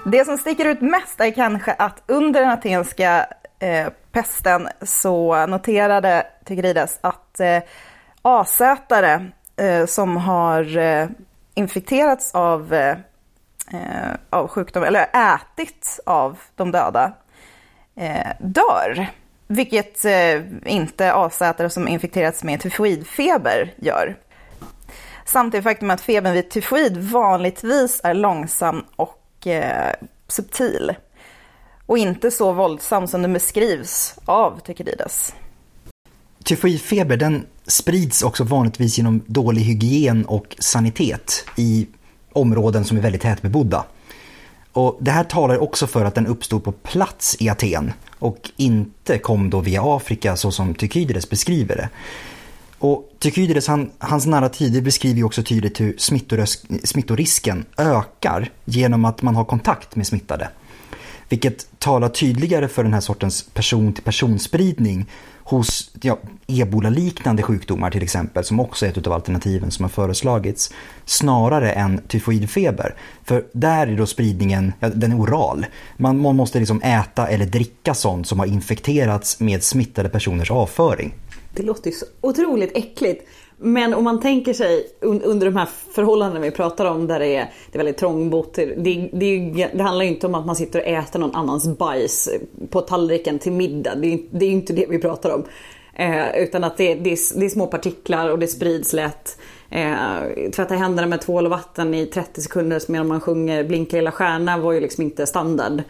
[0.05, 3.25] Det som sticker ut mest är kanske att under den atenska
[3.59, 7.59] eh, pesten så noterade Tycrides att eh,
[8.21, 9.25] asätare
[9.57, 11.07] eh, som har eh,
[11.55, 12.73] infekterats av,
[13.71, 17.13] eh, av sjukdom, eller ätit av de döda,
[17.95, 19.07] eh, dör.
[19.47, 24.15] Vilket eh, inte asätare som infekterats med tyfoidfeber gör.
[25.25, 29.93] Samt det faktum att febern vid tyfoid vanligtvis är långsam och eh,
[30.27, 30.95] subtil.
[31.85, 35.35] Och inte så våldsam som den beskrivs av Tykidides.
[36.43, 41.87] Tyfoidfeber den sprids också vanligtvis genom dålig hygien och sanitet i
[42.35, 43.85] områden som är väldigt tätbebodda.
[44.71, 49.17] Och det här talar också för att den uppstod på plats i Aten och inte
[49.17, 51.89] kom då via Afrika så som Tykydides beskriver det.
[52.79, 55.95] Och Tykydides, han, hans narrativ beskriver ju också tydligt hur
[56.85, 60.49] smittorisken ökar genom att man har kontakt med smittade.
[61.29, 65.05] Vilket talar tydligare för den här sortens person-till-personspridning
[65.45, 70.73] hos ja, ebola-liknande sjukdomar till exempel, som också är ett av alternativen som har föreslagits,
[71.05, 72.95] snarare än tyfoidfeber.
[73.23, 75.65] För där är då spridningen, ja, den är oral.
[75.97, 81.13] Man, man måste liksom äta eller dricka sånt som har infekterats med smittade personers avföring.
[81.55, 83.27] Det låter ju så otroligt äckligt.
[83.57, 87.27] Men om man tänker sig un- under de här förhållandena vi pratar om där det
[87.35, 88.53] är, det är väldigt trångbott.
[88.53, 91.77] Det, det, det, ju- handlar ju inte om att man sitter och äter någon annans
[91.77, 92.29] bajs
[92.69, 93.95] på tallriken till middag.
[93.95, 95.43] Det är, det är inte det vi pratar om.
[95.93, 99.37] Eh, utan att det, det, är, det är små partiklar och det sprids lätt.
[99.69, 99.95] Eh,
[100.55, 104.57] tvätta händerna med tvål och vatten i 30 sekunder medan man sjunger Blinka lilla stjärna
[104.57, 105.83] var ju liksom inte standard.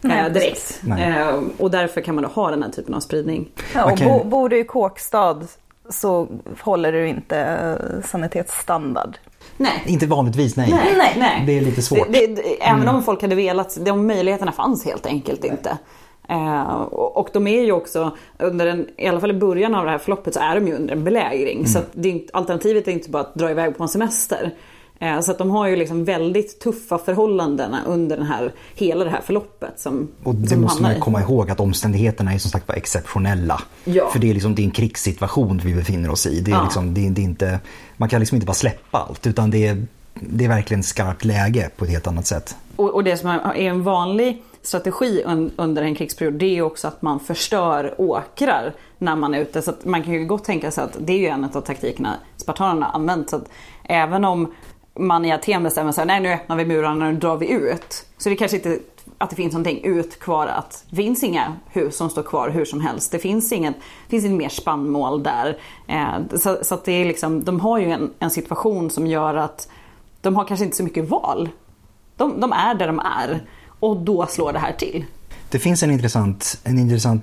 [0.00, 0.50] Nej, Eh, direkt.
[0.54, 0.80] precis.
[0.82, 1.18] Nej.
[1.18, 3.48] Eh, och därför kan man då ha den här typen av spridning.
[3.74, 5.40] Ja, och bo, bor du i kåkstad
[5.88, 6.28] så
[6.60, 9.18] håller du inte eh, sanitetsstandard.
[9.56, 9.82] Nej.
[9.86, 10.70] Inte vanligtvis, nej.
[10.96, 11.42] Nej, nej.
[11.46, 12.06] Det är lite svårt.
[12.10, 15.78] Det, det, även om folk hade velat, de möjligheterna fanns helt enkelt inte.
[16.28, 19.84] Eh, och, och de är ju också, under en, i alla fall i början av
[19.84, 21.66] det här förloppet så är de ju under en belägring.
[21.66, 24.54] Så att det är inte, alternativet är inte bara att dra iväg på en semester.
[25.02, 29.10] Eh, så att de har ju liksom väldigt tuffa förhållanden under den här, hela det
[29.10, 29.80] här förloppet.
[29.80, 33.62] Som, Och det som måste man komma ihåg att omständigheterna är som sagt var exceptionella.
[33.84, 34.10] Ja.
[34.12, 36.40] För det är, liksom, det är en krigssituation vi befinner oss i.
[36.40, 36.62] Det är Ja.
[36.62, 37.58] liksom, det det är inte,
[37.96, 41.70] man kan liksom inte bara släppa allt utan det är, det är verkligen skarpt läge
[41.76, 42.56] på ett helt annat sätt.
[42.76, 46.88] Och, och det som är en vanlig strategi un, under en krigsperiod det är också
[46.88, 49.62] att man förstör åkrar när man är ute.
[49.62, 52.86] Så man kan ju gott tänka sig att det är ju en av taktikerna spartanerna
[52.86, 53.30] använt.
[53.30, 53.48] Så att
[53.84, 54.52] även om
[54.98, 58.06] man i Aten bestämmer sig nej nu öppnar vi murarna och nu drar vi ut.
[58.18, 58.78] Så det kanske inte
[59.18, 62.64] att det finns någonting ut kvar att det finns inga hus som står kvar hur
[62.64, 63.12] som helst.
[63.12, 65.58] Det finns inget, det finns inget mer spannmål där.
[65.86, 69.34] Eh, så, så att det är liksom, de har ju en, en situation som gör
[69.34, 69.68] att
[70.20, 71.48] de har kanske inte så mycket val.
[72.16, 73.46] De, de är där de är
[73.80, 75.04] och då slår det här till.
[75.50, 77.22] Det finns en intressant, en intressant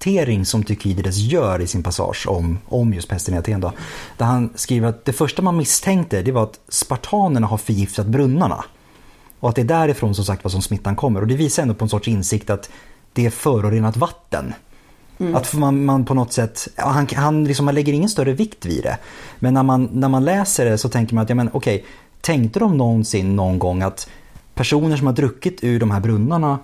[0.00, 3.60] notering som Tykidides gör i sin passage om, om just pesten i Aten.
[3.60, 3.72] Då,
[4.18, 8.64] där han skriver att det första man misstänkte det var att spartanerna har förgiftat brunnarna.
[9.40, 11.20] Och att det är därifrån som sagt vad som smittan kommer.
[11.20, 12.70] Och det visar ändå på en sorts insikt att
[13.12, 14.54] det är förorenat vatten.
[15.34, 18.82] Att man, man på något sätt, han, han, liksom, man lägger ingen större vikt vid
[18.82, 18.98] det.
[19.38, 21.84] Men när man, när man läser det så tänker man att, ja men okej,
[22.20, 24.08] tänkte de någonsin någon gång att
[24.54, 26.58] personer som har druckit ur de här brunnarna,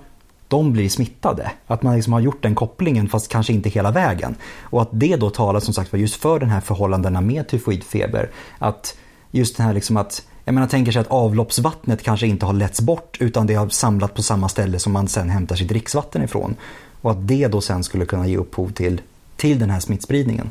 [0.48, 1.50] de blir smittade?
[1.66, 4.36] Att man liksom har gjort den kopplingen fast kanske inte hela vägen.
[4.62, 8.30] Och att det då talar som sagt var just för den här förhållandena med tyfoidfeber.
[8.58, 8.96] Att
[9.30, 12.80] just det här liksom att, jag menar tänker sig att avloppsvattnet kanske inte har letts
[12.80, 16.56] bort utan det har samlat på samma ställe som man sen hämtar sitt dricksvatten ifrån.
[17.00, 19.00] Och att det då sen skulle kunna ge upphov till,
[19.36, 20.50] till den här smittspridningen.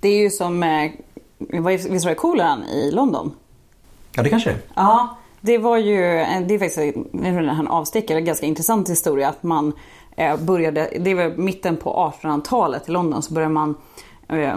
[0.00, 0.90] Det är ju som, eh,
[1.88, 3.32] visst var det koleran i London?
[4.14, 4.62] Ja det kanske det är.
[4.74, 6.00] Ja, det var ju,
[6.46, 9.72] det är faktiskt en, avstickare, en ganska intressant historia att man
[10.16, 13.74] eh, började, det var mitten på 1800-talet i London så började man
[14.28, 14.54] eh,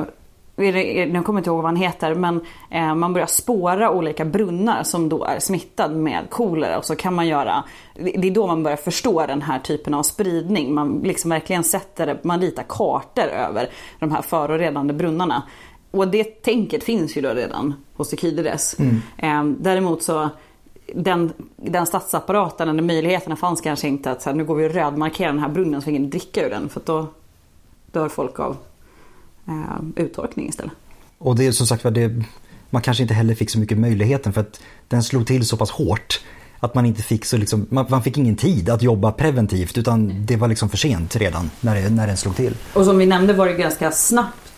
[0.60, 4.84] nu kommer jag inte ihåg vad han heter, men eh, man börjar spåra olika brunnar
[4.84, 8.64] som då är smittad med kolera och så kan man göra, det är då man
[8.64, 10.74] börjar förstå den här typen av spridning.
[10.74, 15.44] Man liksom verkligen sätter man ritar kartor över de här förorenande brunnarna.
[15.92, 18.76] Och det tänket finns ju då redan hos Tykidides.
[19.18, 20.30] Eh, däremot så
[20.96, 24.74] den, den statsapparaten eller möjligheterna fanns kanske inte att så här, nu går vi och
[24.74, 27.08] rödmarkerar den här brunnen så ingen dricka ur den för då
[27.92, 28.58] dör folk av
[29.48, 30.74] eh, uttorkning istället.
[31.18, 32.24] Och det är som sagt det,
[32.70, 35.72] man kanske inte heller fick så mycket möjligheten för att den slog till så pass
[35.72, 36.22] hårt
[36.60, 40.26] att man inte fick så liksom, man, man fick ingen tid att jobba preventivt utan
[40.26, 42.56] det var liksom för sent redan när, det, när den slog till.
[42.74, 44.49] Och som vi nämnde var det ganska snabbt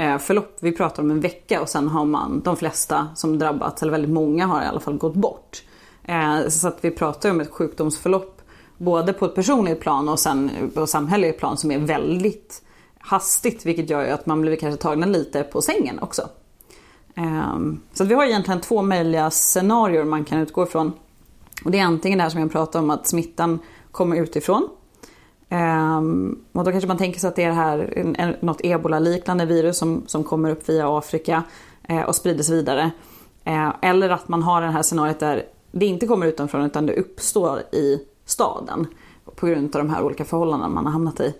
[0.00, 0.56] Eh, förlopp.
[0.60, 4.10] Vi pratar om en vecka och sen har man de flesta som drabbats, eller väldigt
[4.10, 5.62] många har i alla fall gått bort.
[6.04, 8.42] Eh, så att vi pratar om ett sjukdomsförlopp
[8.78, 12.62] både på ett personligt plan och sen på ett samhälleligt plan som är väldigt
[12.98, 16.28] hastigt vilket gör ju att man blir kanske tagna lite på sängen också.
[17.14, 20.92] Ehm, så vi har egentligen två möjliga scenarier man kan utgå ifrån.
[21.64, 23.58] Och det är antingen det här som jag pratade om att smittan
[23.90, 24.68] kommer utifrån.
[25.52, 28.60] Ehm, och då kanske man tänker sig att det är det här, en, en, något
[28.64, 31.42] ebola-liknande virus som, som kommer upp via Afrika
[31.88, 32.90] eh, och sprider sig vidare.
[33.44, 36.92] Eh, eller att man har det här scenariot där det inte kommer utifrån utan det
[36.96, 38.86] uppstår i staden
[39.36, 41.34] på grund av de här olika förhållandena man har hamnat i.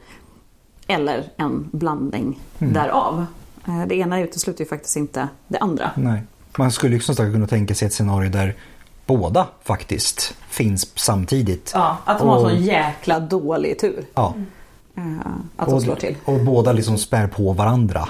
[0.86, 2.72] Eller en blandning Mm.
[2.74, 3.26] därav.
[3.66, 5.90] Eh, Det ena utesluter ju faktiskt inte det andra.
[5.96, 6.22] Nej.
[6.58, 8.56] Man skulle ju som sagt kunna tänka sig ett scenario där
[9.06, 11.70] båda faktiskt finns samtidigt.
[11.74, 14.04] Ja, att de har sån jäkla dålig tur.
[14.14, 14.34] Ja.
[14.96, 15.02] eh,
[15.56, 16.16] Att de och, slår till.
[16.24, 18.08] och båda liksom spär på varandra.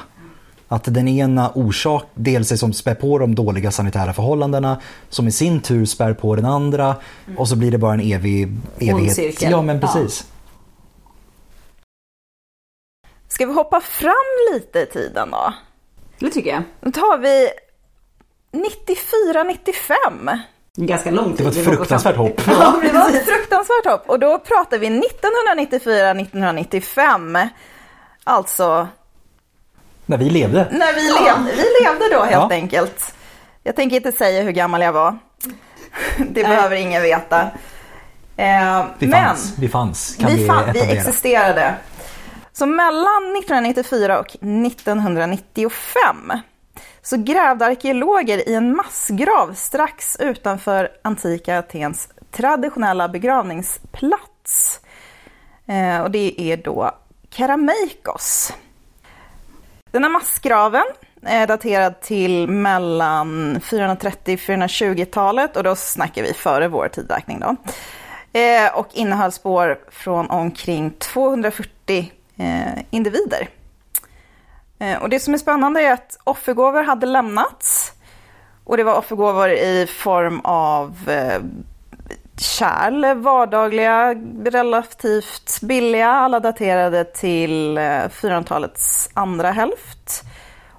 [0.69, 5.33] Att den ena orsak, dels är som spär på de dåliga sanitära förhållandena som i
[5.33, 6.97] sin tur spär på den andra
[7.37, 8.49] och så blir det bara en evig
[8.79, 9.17] evighet.
[9.17, 9.51] cirkel.
[9.51, 10.27] Ja men precis.
[13.29, 14.15] Ska vi hoppa fram
[14.53, 15.55] lite i tiden då?
[16.19, 16.63] Det tycker jag.
[16.81, 17.49] Då tar vi
[18.53, 20.39] 94-95.
[20.77, 21.37] Ganska lång tid.
[21.37, 22.41] Det var ett fruktansvärt hopp.
[22.47, 24.05] Ja, det var ett fruktansvärt hopp.
[24.11, 27.49] Och då pratar vi 1994-1995.
[28.25, 28.89] Alltså
[30.07, 30.69] När vi levde.
[30.71, 32.49] när vi levde, vi levde då helt Ja.
[32.51, 33.15] enkelt.
[33.63, 35.19] Jag tänker inte säga hur gammal jag var.
[36.19, 37.41] Det behöver ingen veta.
[38.37, 39.55] Eh, Vi men fanns.
[39.59, 40.17] Vi fanns.
[40.21, 41.75] Kan vi, vi, fan, vi existerade.
[42.53, 46.33] Så mellan 1994 och 1995
[47.03, 54.81] så grävde arkeologer i en massgrav strax utanför antika Atens traditionella begravningsplats.
[55.67, 56.91] Eh, och det är då
[57.31, 58.53] Karameikos.
[59.91, 60.85] Den här massgraven
[61.23, 67.57] är daterad till mellan 430-420-talet och då snackar vi före vår tidräkning då.
[68.41, 73.49] Eh, och innehöll spår från omkring 240 eh, individer.
[74.81, 77.93] Eh, och det som är spännande är att offergåvor hade lämnats.
[78.65, 81.43] Och det var offergåvor i form av eh,
[82.37, 84.15] kärl, vardagliga,
[84.45, 90.23] relativt billiga, alla daterade till eh, 400-talets andra hälft.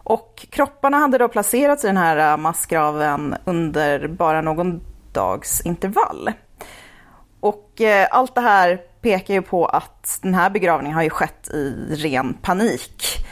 [0.03, 4.81] Och kropparna hade då placerats i den här eh, massgraven under bara någon
[5.13, 6.31] dags intervall.
[7.39, 11.47] Och eh, allt det här pekar ju på att den här begravningen har ju skett
[11.47, 13.25] i ren panik.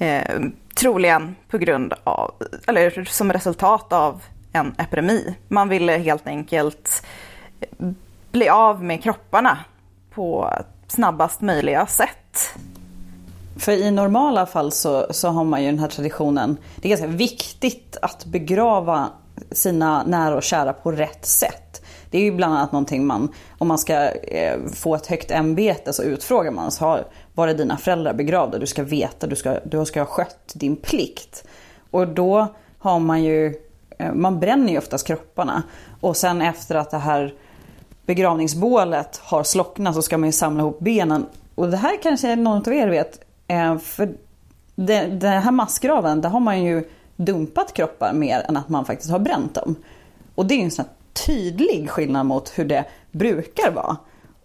[0.00, 0.40] Eh,
[0.74, 2.34] troligen på grund av,
[2.66, 5.34] eller som resultat av en epidemi.
[5.48, 7.06] Man ville helt enkelt
[7.60, 7.88] eh,
[8.32, 9.58] bli av med kropparna
[10.14, 10.54] på
[10.88, 12.54] snabbast möjliga sätt.
[13.56, 16.56] För i normala fall så, så har man ju den här traditionen.
[16.76, 19.08] Det är ganska viktigt att begrava
[19.52, 21.82] sina nära och kära på rätt sätt.
[22.10, 25.92] Det är ju bland annat någonting man, om man ska eh, få ett högt ämbete
[25.92, 26.70] så utfrågar man.
[26.70, 28.58] Så har, var är dina föräldrar begravda?
[28.58, 31.44] Du ska veta, du ska, du ska ha skött din plikt.
[31.90, 32.46] Och då
[32.78, 33.54] har man ju,
[33.98, 35.62] eh, man bränner ju oftast kropparna.
[36.00, 37.34] Och sen efter att det här
[38.06, 41.26] begravningsbålet har slocknat så ska man ju samla ihop benen.
[41.54, 43.20] Och det här kanske någon av er vet.
[43.48, 44.14] Eh, för
[44.74, 49.18] den här massgraven, där har man ju dumpat kroppar mer än att man faktiskt har
[49.18, 49.76] bränt dem.
[50.34, 50.94] Och det är ju en sån här
[51.26, 53.96] tydlig skillnad mot hur det brukar vara.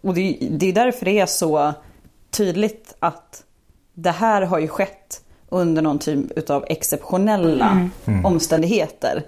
[0.02, 1.74] Och det är, det är därför det är så
[2.38, 3.44] tydligt att
[3.94, 7.90] det här har ju skett under någon typ av exceptionella
[8.24, 9.24] omständigheter.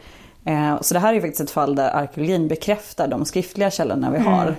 [0.45, 4.19] Eh, Så det här är faktiskt ett fall där arkeologin bekräftar de skriftliga källorna vi
[4.19, 4.55] har.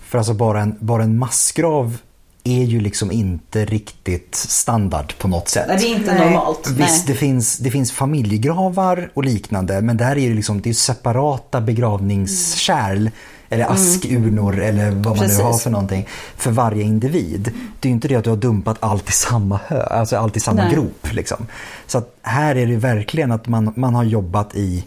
[0.00, 1.96] För alltså bara en, bara en massgrav
[2.44, 5.64] är ju liksom inte riktigt standard på något sätt.
[5.68, 6.24] Nej, det är inte Nej.
[6.24, 6.70] normalt.
[6.70, 10.74] Visst, det finns, det finns familjegravar och liknande men där är det liksom, det är
[10.74, 13.10] separata begravningskärl
[13.50, 15.38] eller askurnor eller vad man Precis.
[15.38, 17.52] nu har för någonting för varje individ.
[17.80, 20.36] Det är ju inte det att du har dumpat allt i samma hö, alltså allt
[20.36, 20.74] i samma Nej.
[20.74, 21.12] grop.
[21.12, 21.46] Liksom.
[21.86, 24.84] Så här är det verkligen att man, man har jobbat i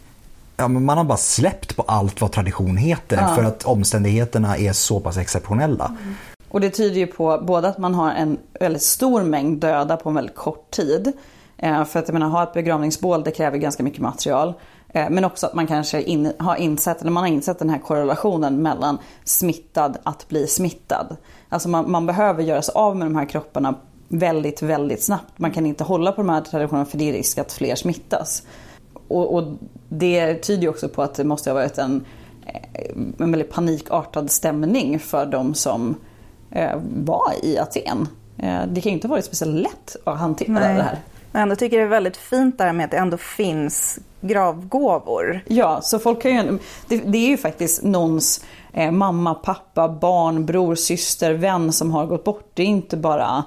[0.58, 3.36] Ja, man har bara släppt på allt vad tradition heter Ja.
[3.36, 5.96] för att omständigheterna är så pass exceptionella.
[6.50, 10.10] Och det tyder ju på både att man har en väldigt stor mängd döda på
[10.10, 11.12] en väldigt kort tid.
[11.58, 14.54] Eh, för att jag menar, ha ett begravningsbål det kräver ganska mycket material.
[14.94, 17.80] Eh, Men också att man kanske in, har insett, eller man har insett den här
[17.80, 21.18] korrelationen mellan smittad att bli smittad.
[21.50, 23.76] Alltså man, man behöver göra sig av med de här kropparna
[24.08, 25.40] väldigt, väldigt snabbt.
[25.40, 28.44] Man kan inte hålla på de här traditionerna för det är risk att fler smittas.
[29.08, 29.44] Och, och
[29.90, 32.06] det tyder ju också på att det måste ha varit en,
[32.46, 35.96] eh, en väldigt panikartad stämning för de som
[36.52, 38.08] eh, var i Aten.
[38.38, 40.76] Eh, det kan ju inte ha varit speciellt lätt att hantera Nej.
[40.76, 41.00] det här.
[41.32, 45.40] Men jag ändå tycker det är väldigt fint där med att det ändå finns gravgåvor.
[45.48, 50.46] Ja, så folk kan ju, det, det är ju faktiskt någons eh, mamma, pappa, barn,
[50.46, 52.52] bror, syster, vän som har gått bort.
[52.54, 53.44] Det är inte bara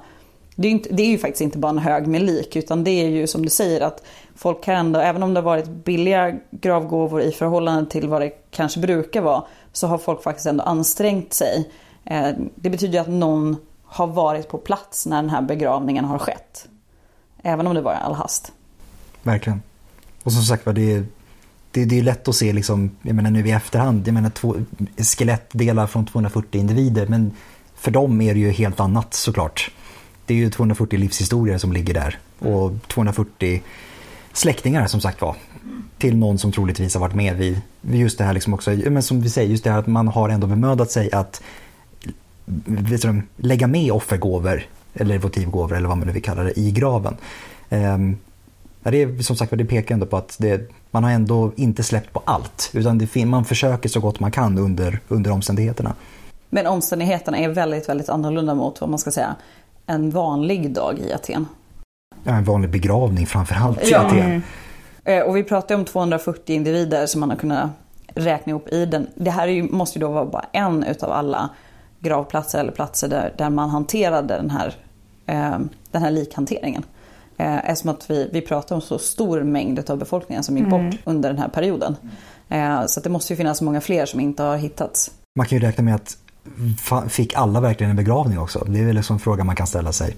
[0.59, 2.91] det är, inte, det är ju faktiskt inte bara en hög med lik utan det
[2.91, 4.03] är ju som du säger att
[4.35, 8.31] folk kan ändå, även om det har varit billiga gravgåvor i förhållande till vad det
[8.51, 11.71] kanske brukar vara, så har folk faktiskt ändå ansträngt sig.
[12.05, 16.19] Eh, det betyder ju att någon har varit på plats när den här begravningen har
[16.19, 16.69] skett.
[17.43, 18.53] Även om det var i all hast.
[19.23, 19.63] Verkligen.
[20.27, 21.05] Och som sagt var, det är,
[21.71, 24.57] det, det är lätt att se liksom, jag menar nu i efterhand, jag menar två,
[24.99, 27.33] skelettdelar från 240 individer, men
[27.75, 29.71] för dem är det ju helt annat såklart.
[30.27, 33.63] Det är ju 240 livshistorier som ligger där och 240
[34.33, 35.37] släktingar som sagt var.
[35.99, 39.03] Till någon som troligtvis har varit med vid, vid just det här liksom också, men
[39.03, 41.43] som vi säger, just det här att man har ändå bemödat sig att
[42.65, 44.63] vet du, lägga med offergåvor
[44.95, 47.17] eller votivgåvor eller vad man nu vill kalla det i graven.
[47.71, 48.17] Ehm,
[48.91, 52.13] det är, som sagt det pekar ändå på att det, man har ändå inte släppt
[52.13, 52.71] på allt.
[52.75, 55.95] Utan det, man försöker så gott man kan under, under omständigheterna.
[56.51, 59.37] Men omständigheterna är väldigt, väldigt annorlunda mot vad man ska säga
[59.87, 61.47] en vanlig dag i Aten.
[62.25, 63.99] Ja, en vanlig begravning framförallt i Ja.
[64.07, 64.43] Aten.
[65.05, 67.71] Eh, Och vi pratar om 240 individer som man har kunnat
[68.15, 69.07] räkna ihop i den.
[69.15, 71.51] Det här är ju, måste ju då vara bara en utav alla
[72.01, 74.75] gravplatser eller platser där, där man hanterade den här,
[75.27, 75.59] eh,
[75.91, 76.83] den här likhanteringen.
[77.39, 80.95] Eh, eftersom att vi, vi pratar om så stor mängd av befolkningen som gick bort
[81.05, 81.97] under den här perioden.
[82.49, 85.11] Eh, så att det måste ju finnas många fler som inte har hittats.
[85.39, 86.17] Man kan ju räkna med att
[87.09, 88.65] fick alla verkligen en begravning också?
[88.69, 90.17] Det är väl liksom en fråga man kan ställa sig.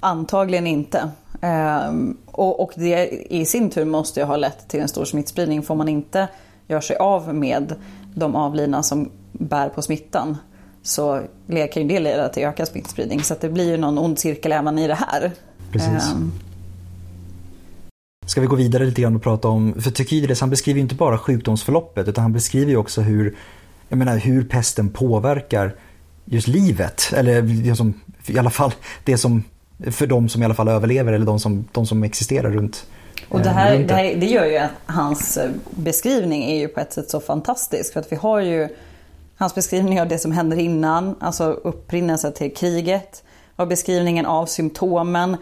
[0.00, 1.10] Antagligen inte.
[1.40, 5.62] Ehm, och, och det i sin tur måste ju ha lett till en stor smittspridning.
[5.62, 6.28] Får man inte
[6.66, 7.74] göra sig av med
[8.14, 10.36] de avlidna som bär på smittan
[10.82, 13.22] så kan ju det leda till ökad smittspridning.
[13.22, 15.32] Så att det blir ju någon ond cirkel även i det här.
[15.74, 16.12] Precis.
[16.12, 16.32] Ehm,
[18.26, 20.94] Ska vi gå vidare lite grann och prata om, för Tykidides han beskriver ju inte
[20.94, 23.36] bara sjukdomsförloppet utan han beskriver ju också hur,
[23.88, 25.74] jag menar, hur pesten påverkar
[26.24, 27.12] just livet.
[27.16, 28.72] Eller det som, i alla fall
[29.04, 29.44] det som,
[29.90, 32.86] för de som i alla fall överlever eller de som, de som existerar runt.
[33.28, 36.68] Och det eh, här, det, här, det gör ju att hans eh, beskrivning är ju
[36.68, 37.92] på ett sätt så fantastisk.
[37.92, 38.68] För att vi har ju
[39.36, 43.22] hans beskrivning av det som händer innan, alltså upprinnelsen till kriget.
[43.56, 45.36] Och beskrivningen av symptomen.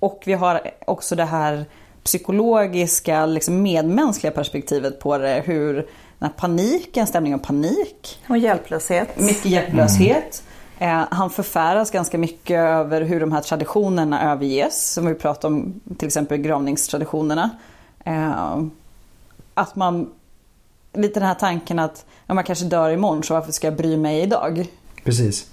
[0.00, 1.64] Och vi har också det här
[2.04, 5.42] psykologiska, liksom medmänskliga perspektivet på det.
[5.46, 5.74] Hur
[6.18, 8.20] den här paniken, stämningen av panik.
[8.28, 9.20] Och hjälplöshet.
[9.20, 10.42] Mycket hjälplöshet.
[10.78, 14.92] Eh, han förfäras ganska mycket över hur de här traditionerna överges.
[14.92, 17.50] Som vi pratade om, till exempel gravningstraditionerna.
[18.04, 18.62] Eh,
[19.54, 20.10] att man,
[20.92, 23.96] lite den här tanken att ja, man kanske dör imorgon så varför ska jag bry
[23.96, 24.66] mig idag?
[25.04, 25.46] Precis.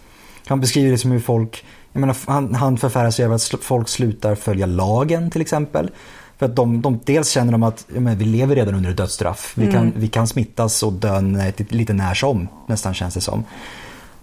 [0.45, 4.35] Han beskriver det som hur folk, jag menar, han, han förfäras över att folk slutar
[4.35, 5.91] följa lagen till exempel.
[6.37, 9.53] För att de, de dels känner de att men vi lever redan under ett dödsstraff.
[9.55, 11.21] Vi, kan, vi kan smittas och dö
[11.69, 13.43] lite när som, nästan känns det som.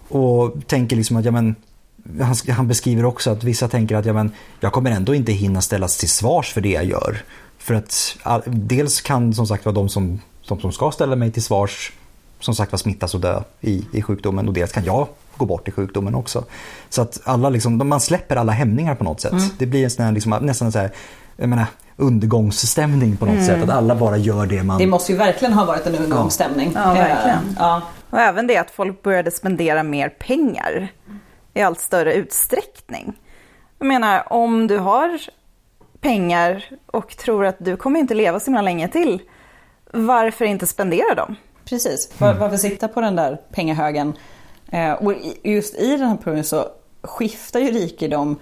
[0.07, 1.55] Och tänker liksom att, ja men,
[2.21, 5.61] han, han beskriver också att vissa tänker att ja, men, jag kommer ändå inte hinna
[5.61, 7.21] ställas till svars för det jag gör.
[7.57, 11.31] För att all, dels kan som sagt vara de som, de som ska ställa mig
[11.31, 11.93] till svars
[12.39, 15.07] som sagt var smittas och dö i, i sjukdomen och dels kan jag
[15.37, 16.43] gå bort i sjukdomen också.
[16.89, 19.33] Så att alla liksom, man släpper alla hämningar på något sätt.
[19.57, 20.91] Det blir en sån här, liksom, nästan så här,
[21.37, 21.65] jag menar,
[21.97, 23.63] undergångsstämning på något sätt.
[23.63, 24.77] Att alla bara gör det man...
[24.77, 26.71] Det måste ju verkligen ha varit en ungdomsstämning.
[26.75, 27.37] Ja, verkligen.
[27.37, 27.81] Eh, ja.
[28.09, 30.87] Och även det att folk började spendera mer pengar
[31.53, 33.13] i allt större utsträckning.
[33.79, 35.19] Jag menar, om du har
[36.01, 39.21] pengar och tror att du kommer inte leva så himla länge till,
[39.93, 41.35] varför inte spendera dem?
[41.65, 44.13] Precis, Var, varför sitta på den där pengahögen?
[44.73, 45.13] Eh, och
[45.43, 46.67] just i den här perioden så
[47.01, 48.37] skiftar ju rikedom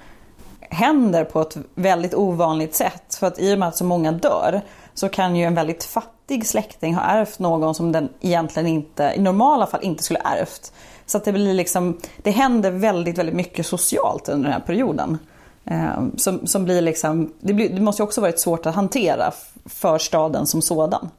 [0.72, 3.16] händer på ett väldigt ovanligt sätt.
[3.16, 4.62] För att i och med att så många dör
[4.94, 9.22] så kan ju en väldigt fattig släkting ha ärvt någon som den egentligen inte, i
[9.22, 10.74] normala fall inte skulle ärvt.
[11.06, 15.18] Så att det blir liksom, det händer väldigt, väldigt mycket socialt under den här perioden.
[15.66, 19.32] Eh, som, som blir liksom, det, blir, det måste ju också varit svårt att hantera
[19.66, 21.10] för staden som sådan.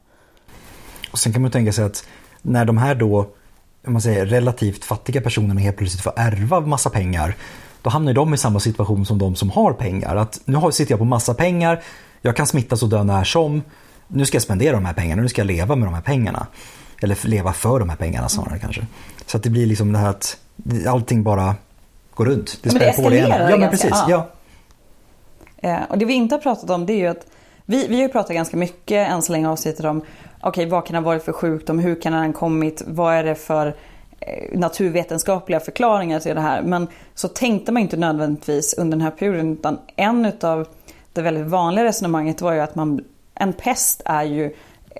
[1.13, 2.05] Och sen kan man tänka sig att
[2.43, 3.27] när de här då,
[3.87, 7.37] om man säger relativt fattiga personerna helt plötsligt får ärva massa pengar,
[7.83, 10.17] då hamnar de i samma situation som de som har pengar.
[10.17, 11.83] Att nu sitter jag på massa pengar,
[12.23, 13.63] jag kan smittas och dö när som.
[14.09, 16.47] nu ska jag spendera de här pengarna, nu ska jag leva med de här pengarna.
[17.03, 18.61] Eller leva för de här pengarna snarare mm.
[18.61, 18.87] kanske.
[19.27, 20.37] Så att det blir liksom det här att
[20.89, 21.55] allting bara
[22.15, 22.59] går runt.
[22.63, 23.91] Det, men det eskalerar Ja, men precis.
[23.91, 24.29] Ja.
[25.61, 25.69] ja.
[25.69, 27.27] Eh, och det vi inte har pratat om det är ju att
[27.65, 30.03] vi, vi har ju pratat ganska mycket än så länge avsnittet om
[30.43, 33.15] okej okay, vad kan det ha varit för sjukdom, hur kan den ha kommit, vad
[33.15, 33.67] är det för
[34.21, 36.63] eh, naturvetenskapliga förklaringar till det här.
[36.63, 40.67] Men så tänkte man inte nödvändigtvis under den här perioden utan en utav
[41.13, 44.55] det väldigt vanliga resonemanget var ju att man, en pest är ju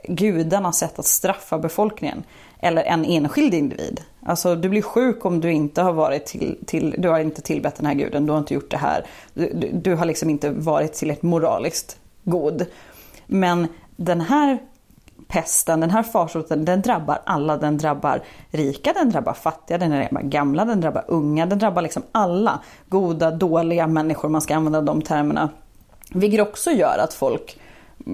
[0.05, 2.23] gudarnas sätt att straffa befolkningen.
[2.61, 4.01] Eller en enskild individ.
[4.23, 7.77] Alltså du blir sjuk om du inte har varit till, till du har inte tillbett
[7.77, 9.07] den här guden, du har inte gjort det här.
[9.35, 12.67] Du, du, du har liksom inte varit tillräckligt moraliskt god.
[13.27, 13.67] Men
[13.97, 14.59] den här
[15.33, 17.57] pesten, den här farsoten, den drabbar alla.
[17.57, 22.03] Den drabbar rika, den drabbar fattiga, den drabbar gamla, den drabbar unga, den drabbar liksom
[22.13, 22.61] alla.
[22.89, 25.49] Goda, dåliga människor, man ska använda de termerna.
[26.11, 27.59] Vilket också gör att folk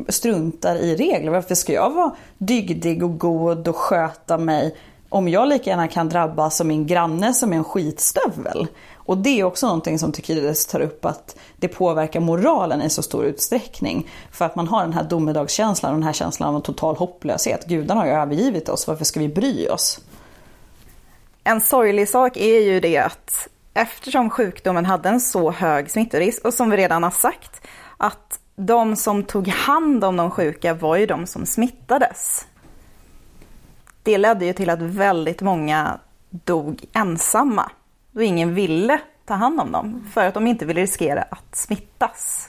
[0.09, 1.31] struntar i regler.
[1.31, 4.77] Varför ska jag vara dygdig och god och sköta mig
[5.09, 8.67] om jag lika gärna kan drabbas som min granne som är en skitstövel?
[8.95, 13.03] Och det är också någonting som Tykides tar upp att det påverkar moralen i så
[13.03, 14.09] stor utsträckning.
[14.33, 17.67] För att man har den här domedagskänslan och den här känslan av total hopplöshet.
[17.67, 20.01] Gudarna har ju övergivit oss, varför ska vi bry oss?
[21.45, 26.55] En sorglig sak är ju det att eftersom sjukdomen hade en så hög smittorisk och
[26.55, 31.07] som vi redan har sagt att de som tog hand om de sjuka var ju
[31.07, 32.47] de som smittades.
[34.09, 36.01] Det ledde ju till att väldigt många
[36.31, 37.71] dog ensamma
[38.13, 42.49] då ingen ville ta hand om dem för att de inte ville riskera att smittas.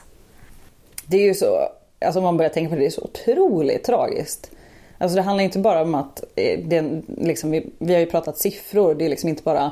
[1.05, 1.69] Det är ju så,
[2.05, 4.51] alltså om man börjar tänka på det, det är så otroligt tragiskt.
[4.97, 8.37] Alltså det handlar inte bara om att, eh, det, liksom, vi, vi har ju pratat
[8.37, 9.71] siffror, det är liksom inte bara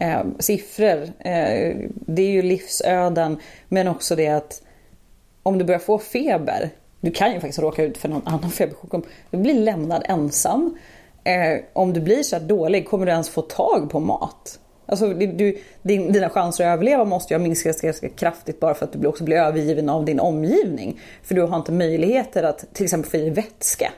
[0.00, 1.02] eh, siffror.
[1.02, 3.36] Eh, det är ju livsöden
[3.68, 4.62] men också det att
[5.42, 6.70] om du börjar få feber,
[7.00, 10.78] du kan ju faktiskt råka ut för någon annan febersjukdom, du blir lämnad ensam.
[11.24, 14.58] Eh, om du blir så här dålig, kommer du ens få tag på mat?
[14.86, 18.84] Alltså, du, din, dina chanser att överleva måste ju ha minskat ganska kraftigt bara för
[18.84, 21.00] att du också blir övergiven av din omgivning.
[21.22, 23.92] För du har inte möjligheter att till exempel få i vätska.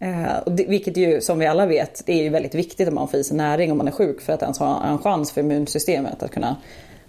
[0.00, 2.94] Eh, och det, vilket ju som vi alla vet, det är ju väldigt viktigt om
[2.94, 5.32] man får i sig näring om man är sjuk för att ens ha en chans
[5.32, 6.56] för immunsystemet att kunna,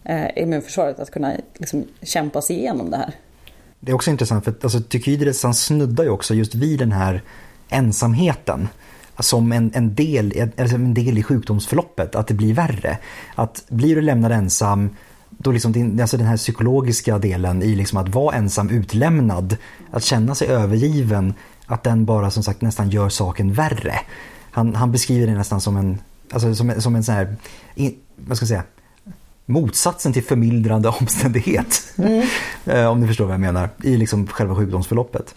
[0.03, 3.11] eh, immunförsvaret att kunna liksom, kämpa sig igenom det här.
[3.79, 6.91] Det är också intressant för att alltså, Tykydides han snuddar ju också just vid den
[6.91, 7.21] här
[7.69, 8.67] ensamheten
[9.19, 12.97] som en, en, del, alltså en del i sjukdomsförloppet, att det blir värre.
[13.35, 14.89] Att blir du lämnad ensam,
[15.29, 19.57] då liksom din, alltså den här psykologiska delen i liksom att vara ensam utlämnad,
[19.91, 21.33] att känna sig övergiven,
[21.65, 23.99] att den bara som sagt nästan gör saken värre.
[24.51, 25.99] Han, han beskriver det nästan som en,
[26.31, 27.35] alltså som, som en sån här,
[28.15, 28.63] vad ska jag säga,
[29.45, 31.83] motsatsen till förmildrande omständighet.
[31.97, 32.27] Mm.
[32.65, 35.35] Eh, om ni förstår vad jag menar, i liksom själva sjukdomsförloppet.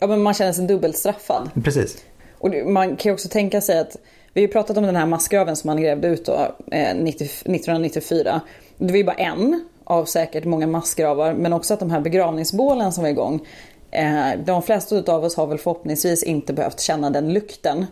[0.00, 1.50] Ja men man känner sig dubbelt straffad.
[1.64, 1.96] Precis.
[2.38, 3.96] Och man kan ju också tänka sig att,
[4.32, 6.32] vi har ju pratat om den här massgraven som man grävde ut då,
[6.72, 8.40] eh, 90, 1994.
[8.78, 12.92] Det var ju bara en av säkert många massgravar, men också att de här begravningsbålen
[12.92, 13.46] som var igång.
[13.90, 17.86] Eh, de flesta av oss har väl förhoppningsvis inte behövt känna den lukten.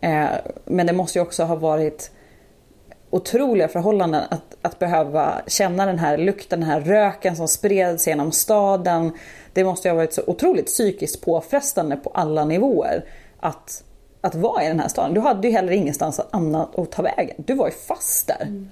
[0.00, 0.26] Eh,
[0.64, 2.10] men det måste ju också ha varit
[3.10, 8.32] otroliga förhållanden att, att behöva känna den här lukten, den här röken som spreds genom
[8.32, 9.12] staden.
[9.52, 13.04] Det måste ju ha varit så otroligt psykiskt påfrestande på alla nivåer
[13.44, 13.82] att,
[14.20, 15.14] att vara i den här staden.
[15.14, 17.36] Du hade ju heller ingenstans annat att ta vägen.
[17.36, 18.42] Du var ju fast där.
[18.42, 18.70] Mm.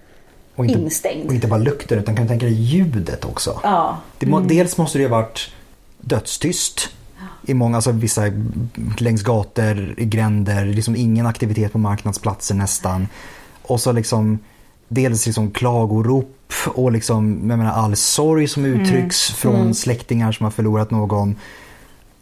[0.57, 1.27] Och inte, Instängd.
[1.29, 3.61] Och inte bara lukten utan kan du tänka dig ljudet också.
[3.63, 3.99] Ja.
[4.19, 4.49] Det mm.
[4.49, 5.51] Dels måste det ju ha varit
[6.01, 6.89] dödstyst
[7.43, 8.23] i många, alltså vissa
[8.99, 13.09] längs gator, i gränder, liksom ingen aktivitet på marknadsplatser nästan.
[13.63, 14.39] Och så liksom
[14.89, 19.37] dels liksom klagorop och liksom, jag menar, all sorg som uttrycks mm.
[19.37, 19.75] från mm.
[19.75, 21.37] släktingar som har förlorat någon.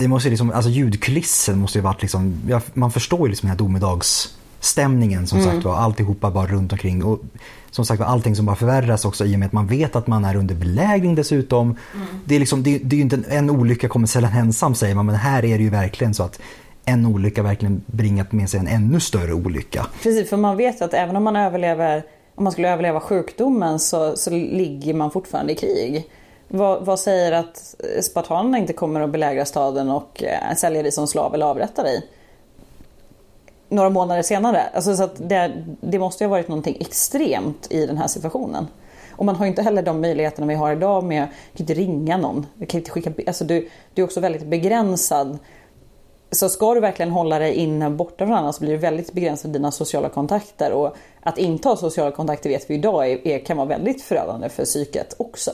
[0.01, 3.59] Det måste liksom, alltså ljudkulissen måste ju varit liksom, man förstår ju liksom den här
[3.59, 5.51] domedagsstämningen som mm.
[5.51, 7.05] sagt var, alltihopa bara runt omkring.
[7.05, 7.21] Och
[7.71, 10.07] som sagt var, allting som bara förvärras också i och med att man vet att
[10.07, 11.77] man är under belägring dessutom.
[11.95, 12.07] Mm.
[12.25, 14.95] Det, är liksom, det, det är ju inte en, en olycka kommer sällan ensam säger
[14.95, 16.41] man, men här är det ju verkligen så att
[16.85, 19.87] en olycka verkligen bringat med sig en ännu större olycka.
[20.03, 22.05] Precis, för man vet att även om man överlever
[22.41, 26.07] om man skulle överleva sjukdomen så, så ligger man fortfarande i krig.
[26.53, 31.07] Vad, vad, säger att spartanerna inte kommer att belägra staden och eh, sälja dig som
[31.07, 32.07] slav eller avrätta dig?
[33.69, 34.63] Några månader senare.
[34.75, 38.67] Alltså, så det, det, måste ju ha varit någonting extremt i den här situationen.
[39.11, 41.25] Och man har ju inte heller de möjligheterna vi har idag med,
[41.55, 45.39] att inte ringa någon, kan inte skicka, alltså du, du är också väldigt begränsad
[46.31, 49.51] så ska du verkligen hålla dig inne borta från andra så blir du väldigt begränsad
[49.51, 50.73] i dina sociala kontakter.
[50.73, 54.49] Och att inte ha sociala kontakter vet vi idag är, är, kan vara väldigt förödande
[54.49, 55.51] för psyket också.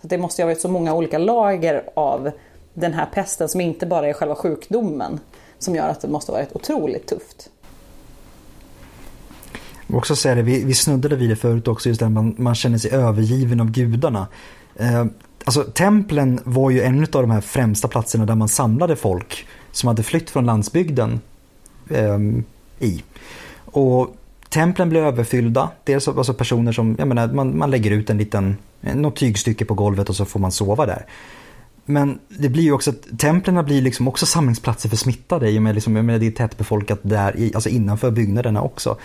[0.00, 2.30] Så det måste ju ha varit så många olika lager av
[2.74, 5.20] den här pesten som inte bara är själva sjukdomen
[5.58, 7.50] som gör att det måste ha varit otroligt tufft.
[9.86, 12.54] Jag också säga det, vi, vi snuddade vid det förut också, just det man, man
[12.54, 14.26] känner sig övergiven av gudarna.
[14.76, 15.04] Eh,
[15.44, 19.86] alltså templen var ju en av de här främsta platserna där man samlade folk som
[19.86, 21.20] hade flytt från landsbygden
[21.90, 22.18] eh,
[22.78, 23.02] i.
[23.64, 24.16] Och
[24.48, 25.70] templen blev överfyllda.
[25.84, 29.74] Dels alltså personer som, jag menar, man, man lägger ut en liten, något tygstycke på
[29.74, 31.06] golvet och så får man sova där.
[31.84, 35.62] Men det blir ju också att templen blir liksom också samlingsplatser för smittade i och
[35.62, 38.96] med liksom, jag menar, det är tättbefolkat där, alltså innanför byggnaderna också.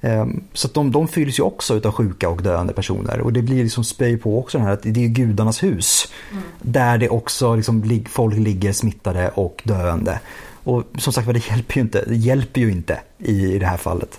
[0.00, 3.42] Ehm, så att de, de fylls ju också av sjuka och döende personer och det
[3.42, 6.12] blir liksom spöj på också den här att det är gudarnas hus.
[6.30, 6.42] Mm.
[6.62, 10.20] Där det också liksom, folk ligger smittade och döende.
[10.64, 13.76] Och som sagt det hjälper ju inte, det hjälper ju inte i, i det här
[13.76, 14.18] fallet.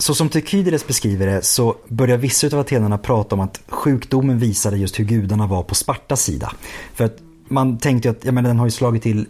[0.00, 4.76] Så som Tykydides beskriver det så börjar vissa av atenarna prata om att sjukdomen visade
[4.76, 6.52] just hur gudarna var på Spartas sida.
[6.94, 7.16] För att
[7.48, 9.26] man tänkte ju att ja, men den har ju slagit till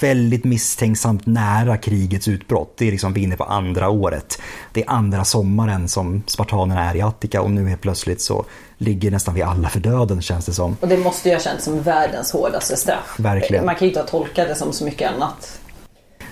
[0.00, 2.74] väldigt misstänksamt nära krigets utbrott.
[2.76, 4.40] Det är liksom vi inne på andra året.
[4.72, 8.44] Det är andra sommaren som spartanerna är i Attika och nu helt plötsligt så
[8.78, 10.76] ligger nästan vi alla för döden känns det som.
[10.80, 13.14] Och det måste ju ha känts som världens hårdaste straff.
[13.18, 13.66] Verkligen.
[13.66, 15.60] Man kan ju inte ha tolkat det som så mycket annat.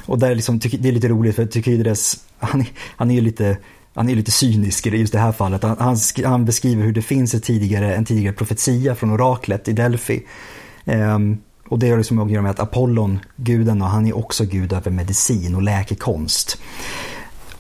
[0.07, 2.65] Och där liksom, det är lite roligt för Tykydides, han,
[2.97, 3.57] han är ju lite
[3.97, 5.63] han är lite cynisk i just det här fallet.
[5.63, 9.73] Han, han, han beskriver hur det finns ett tidigare, en tidigare profetia från oraklet i
[9.73, 10.27] Delphi.
[10.85, 11.39] Um,
[11.69, 14.73] och det har liksom att göra med att Apollon, guden, och han är också gud
[14.73, 16.59] över medicin och läkekonst.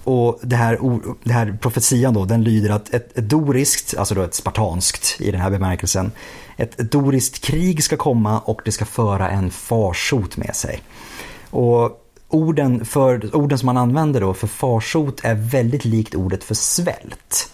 [0.05, 0.78] Och det här,
[1.24, 5.30] det här profetian då, den lyder att ett, ett doriskt, alltså då ett spartanskt i
[5.30, 6.12] den här bemärkelsen,
[6.57, 10.82] ett, ett doriskt krig ska komma och det ska föra en farsot med sig.
[11.51, 16.55] Och orden, för, orden som man använder då för farsot är väldigt likt ordet för
[16.55, 17.53] svält.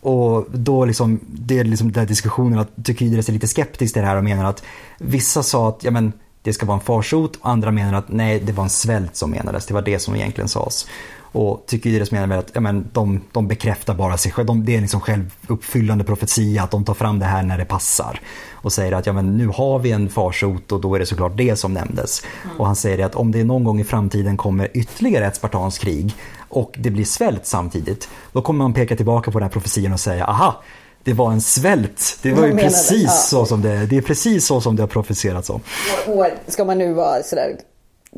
[0.00, 4.08] Och då liksom, det är liksom den diskussionen att Tykydides är lite skeptisk till det
[4.08, 4.62] här och menar att
[4.98, 8.40] vissa sa att ja, men, det ska vara en farsot och andra menar att nej,
[8.40, 9.66] det var en svält som menades.
[9.66, 10.86] Det var det som egentligen sades.
[11.32, 14.46] Och Tykydides menar väl att ja, men, de, de bekräftar bara sig själva.
[14.52, 17.64] De, det är en liksom självuppfyllande profetia att de tar fram det här när det
[17.64, 18.20] passar.
[18.62, 21.36] Och säger att ja, men, nu har vi en farsot och då är det såklart
[21.36, 22.22] det som nämndes.
[22.44, 22.60] Mm.
[22.60, 26.14] Och han säger att om det någon gång i framtiden kommer ytterligare ett spartanskt krig
[26.48, 28.08] och det blir svält samtidigt.
[28.32, 30.62] Då kommer man peka tillbaka på den här profetian och säga aha,
[31.04, 32.18] det var en svält.
[32.22, 33.10] Det var ju precis ja.
[33.10, 35.60] så som det, det är precis så som det har profeterats om.
[36.06, 37.56] Och, och ska man nu vara sådär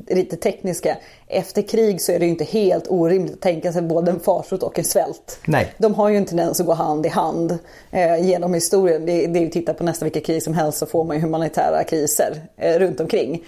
[0.06, 0.96] lite tekniska.
[1.26, 4.62] Efter krig så är det ju inte helt orimligt att tänka sig både en farsot
[4.62, 5.38] och en svält.
[5.46, 5.74] Nej.
[5.78, 7.58] De har ju en tendens att gå hand i hand
[7.90, 9.06] eh, genom historien.
[9.06, 11.22] Det, det är ju titta på nästan vilka krig som helst så får man ju
[11.22, 13.44] humanitära kriser eh, runt omkring.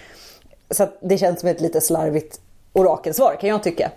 [0.71, 2.41] Så det känns som ett lite slarvigt
[2.73, 3.91] orakelsvar kan jag tycka.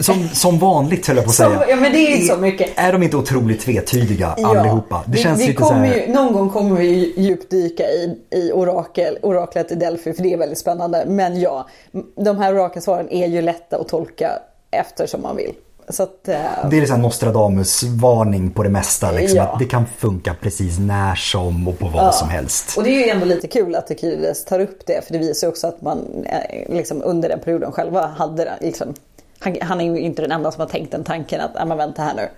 [0.00, 1.58] Som, som vanligt höll jag på att säga.
[1.58, 2.70] Som, ja men det är så mycket.
[2.74, 5.02] Är de inte otroligt tvetydiga ja, allihopa?
[5.06, 6.06] Det vi, känns vi lite så här...
[6.06, 10.38] ju, Någon gång kommer vi djupdyka i, i orakel, oraklet i Delphi för det är
[10.38, 11.04] väldigt spännande.
[11.06, 11.68] Men ja,
[12.16, 14.30] de här orakelsvaren är ju lätta att tolka
[14.70, 15.52] eftersom man vill.
[15.86, 16.70] Att, uh...
[16.70, 19.10] Det är liksom Nostradamus-varning på det mesta.
[19.10, 19.42] Liksom, ja.
[19.42, 22.12] att det kan funka precis när som och på vad ja.
[22.12, 22.76] som helst.
[22.76, 25.04] Och det är ju ändå lite kul att Tykides tar upp det.
[25.06, 28.94] För det visar också att man eh, liksom, under den perioden själva hade liksom,
[29.42, 32.02] han, han, är ju inte den enda som har tänkt den tanken att, men vänta
[32.02, 32.28] här nu.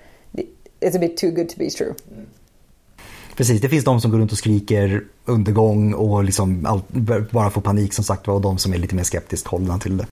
[0.80, 1.94] It's a bit too good to be true.
[3.36, 6.80] Precis, det finns de som går runt och skriker undergång och liksom all,
[7.30, 10.06] bara får panik som sagt och de som är lite mer skeptiskt hållna till det.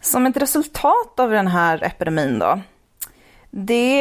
[0.00, 2.60] Som ett resultat av den här epidemin då?
[3.50, 4.00] Det,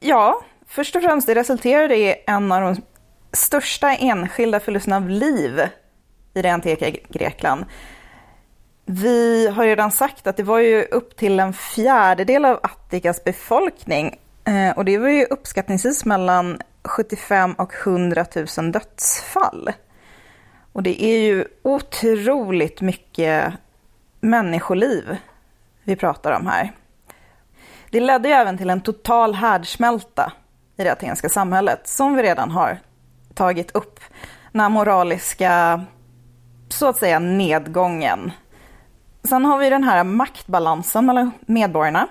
[0.00, 2.82] ja, först och främst det resulterade i en av de
[3.32, 5.60] största enskilda förlusterna av liv
[6.34, 7.64] i det antika Grekland.
[8.86, 14.18] Vi har redan sagt att det var ju upp till en fjärdedel av Attikas befolkning
[14.44, 18.26] eh, och det var ju uppskattningsvis mellan 75 och 100
[18.58, 19.70] 000 dödsfall.
[20.72, 23.52] Och det är ju otroligt mycket
[24.20, 25.16] människoliv
[25.84, 26.72] vi pratar om här.
[27.90, 30.32] Det ledde ju även till en total härdsmälta
[30.76, 32.78] i det atenska samhället, som vi redan har
[33.34, 34.00] tagit upp.
[34.52, 35.84] Den här moraliska,
[36.68, 38.32] så att säga, nedgången
[39.28, 42.08] Sen har vi den här maktbalansen mellan medborgarna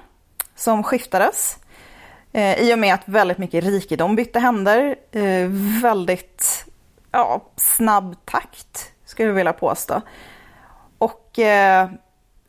[0.55, 1.57] som skiftades
[2.31, 4.95] eh, i och med att väldigt mycket rikedom bytte händer.
[5.11, 5.47] Eh,
[5.81, 6.65] väldigt
[7.11, 10.01] ja, snabb takt, skulle jag vilja påstå.
[10.97, 11.89] Och eh,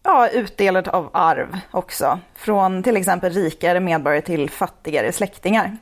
[0.02, 5.76] ja, utdelat av arv också, från till exempel rikare medborgare till fattigare släktingar.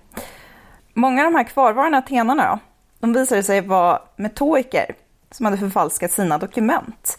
[0.95, 2.59] Många av de här kvarvarande atenarna
[2.99, 4.95] de visade sig vara metoiker
[5.31, 7.19] som hade förfalskat sina dokument.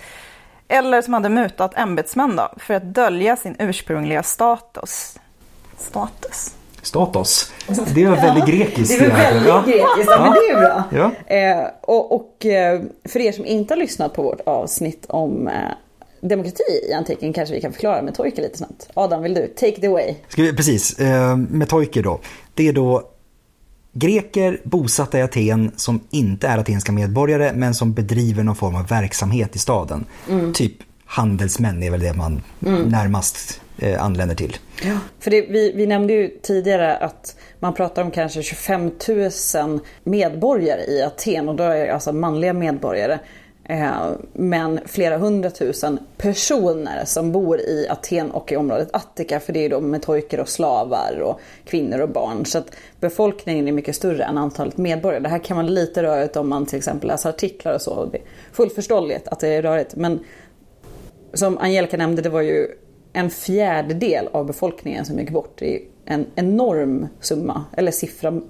[0.74, 5.20] Eller som hade mutat ämbetsmän då, för att dölja sin ursprungliga status.
[5.78, 6.54] Status.
[6.82, 7.52] Statos.
[7.96, 9.00] Det var väldigt grekiskt.
[9.00, 9.64] Det är väl väldigt Ja.
[9.66, 10.84] grekiskt, ja, men det är bra.
[11.28, 11.36] Ja.
[11.36, 15.54] Eh, och och eh, för er som inte har lyssnat på vårt avsnitt om eh,
[16.22, 18.90] demokrati i antiken kanske vi kan förklara med Torke lite snabbt.
[18.94, 19.48] Adam, vill du?
[19.48, 20.16] Take it away.
[20.28, 22.20] Ska vi, precis, eh, metoiker då.
[22.54, 23.10] Det är då
[23.94, 28.88] greker bosatta i Aten som inte är atenska medborgare men som bedriver någon form av
[28.88, 30.06] verksamhet i staden.
[30.54, 30.74] Typ
[31.06, 32.42] handelsmän är väl det man
[32.86, 34.58] närmast eh, anländer till.
[35.20, 38.92] För det, vi, vi nämnde ju tidigare att man pratar om kanske 25
[39.56, 43.20] 000 medborgare i Aten och då är det alltså manliga medborgare.
[43.66, 49.66] Eh, men flera hundratusen personer som bor i Aten och i området Attika för det
[49.66, 52.46] är då metojker och slavar och kvinnor och barn.
[52.46, 55.24] Så att befolkningen är mycket större än antalet medborgare.
[55.24, 57.92] Det här kan vara lite rörigt om man till exempel läser artiklar och så.
[57.92, 59.96] Och det är fullt förståeligt att det är rörigt.
[59.96, 60.20] Men
[61.34, 62.68] som Angelica nämnde, det var ju
[63.14, 65.54] en fjärdedel av befolkningen som gick bort.
[65.60, 68.42] Det är en enorm summa, eller siffra,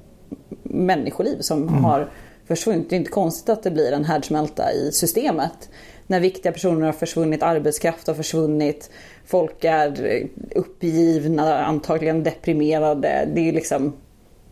[0.64, 2.10] människoliv som har
[2.48, 2.90] försvunnit.
[2.90, 5.70] Det är inte konstigt att det blir en härdsmälta i systemet.
[6.08, 8.90] När viktiga personer har försvunnit, arbetskraft har försvunnit,
[9.26, 13.30] folk är eh, uppgivna, antagligen deprimerade.
[13.34, 13.94] Det är liksom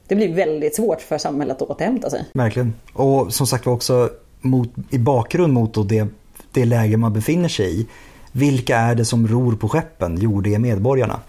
[0.08, 2.26] det blir väldigt svårt för samhället att återhämta sig.
[2.34, 2.74] Verkligen.
[2.94, 4.10] Och som sagt var också
[4.42, 6.08] mot, i bakgrund mot det,
[6.52, 7.88] det läge man befinner sig i.
[8.32, 10.18] Vilka är det som ror på skeppen?
[10.22, 11.20] Jo, det är medborgarna.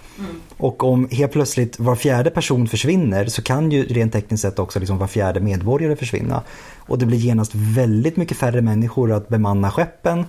[0.57, 4.79] Och om helt plötsligt var fjärde person försvinner så kan ju rent tekniskt sett också
[4.79, 6.43] liksom var fjärde medborgare försvinna.
[6.77, 10.25] Och det blir genast väldigt mycket färre människor att bemanna skeppen.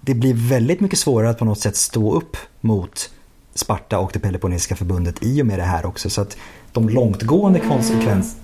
[0.00, 3.10] Det blir väldigt mycket svårare att på något sätt stå upp mot
[3.54, 6.10] Sparta och det Peloponnesiska förbundet i och med det här också.
[6.10, 6.36] Så att
[6.72, 8.40] de långtgående konsekvenserna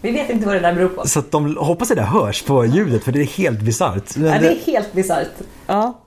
[0.00, 1.08] Vi vet inte vad det där beror på.
[1.08, 4.16] Så att de hoppas det där hörs på ljudet för det är helt bisarrt.
[4.16, 5.28] Ja, det det- är helt bisarrt.
[5.66, 6.00] Ja.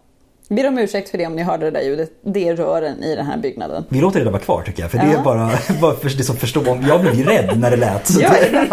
[0.50, 2.10] Ber om ursäkt för det om ni hörde det där ljudet.
[2.26, 3.86] Det är rören i den här byggnaden.
[3.90, 4.92] Vi låter det där vara kvar tycker jag.
[4.92, 5.20] För det Ja.
[5.20, 5.50] är bara,
[5.82, 6.70] bara för det som förstår.
[6.70, 8.08] om- Jag blev ju rädd när det lät.
[8.08, 8.68] Så Jag, det,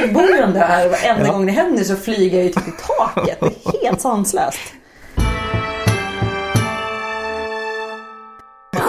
[0.00, 1.32] jag bor ju ändå här och varenda Ja.
[1.32, 3.38] gång det händer så flyger jag ju typ i taket.
[3.40, 4.58] Det är helt sanslöst.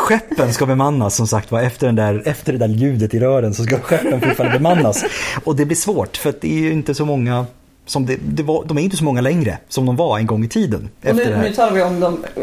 [0.08, 1.62] Skeppen ska bemannas som sagt var.
[1.62, 5.04] Efter, den där, efter det där ljudet i rören så ska skeppen fortfarande bemannas.
[5.44, 7.46] Och det blir svårt för att det är ju inte så många
[7.86, 10.44] som det, det var, de är inte så många längre som de var en gång
[10.44, 10.90] i tiden.
[11.02, 12.42] Nu, nu talar vi om de eh,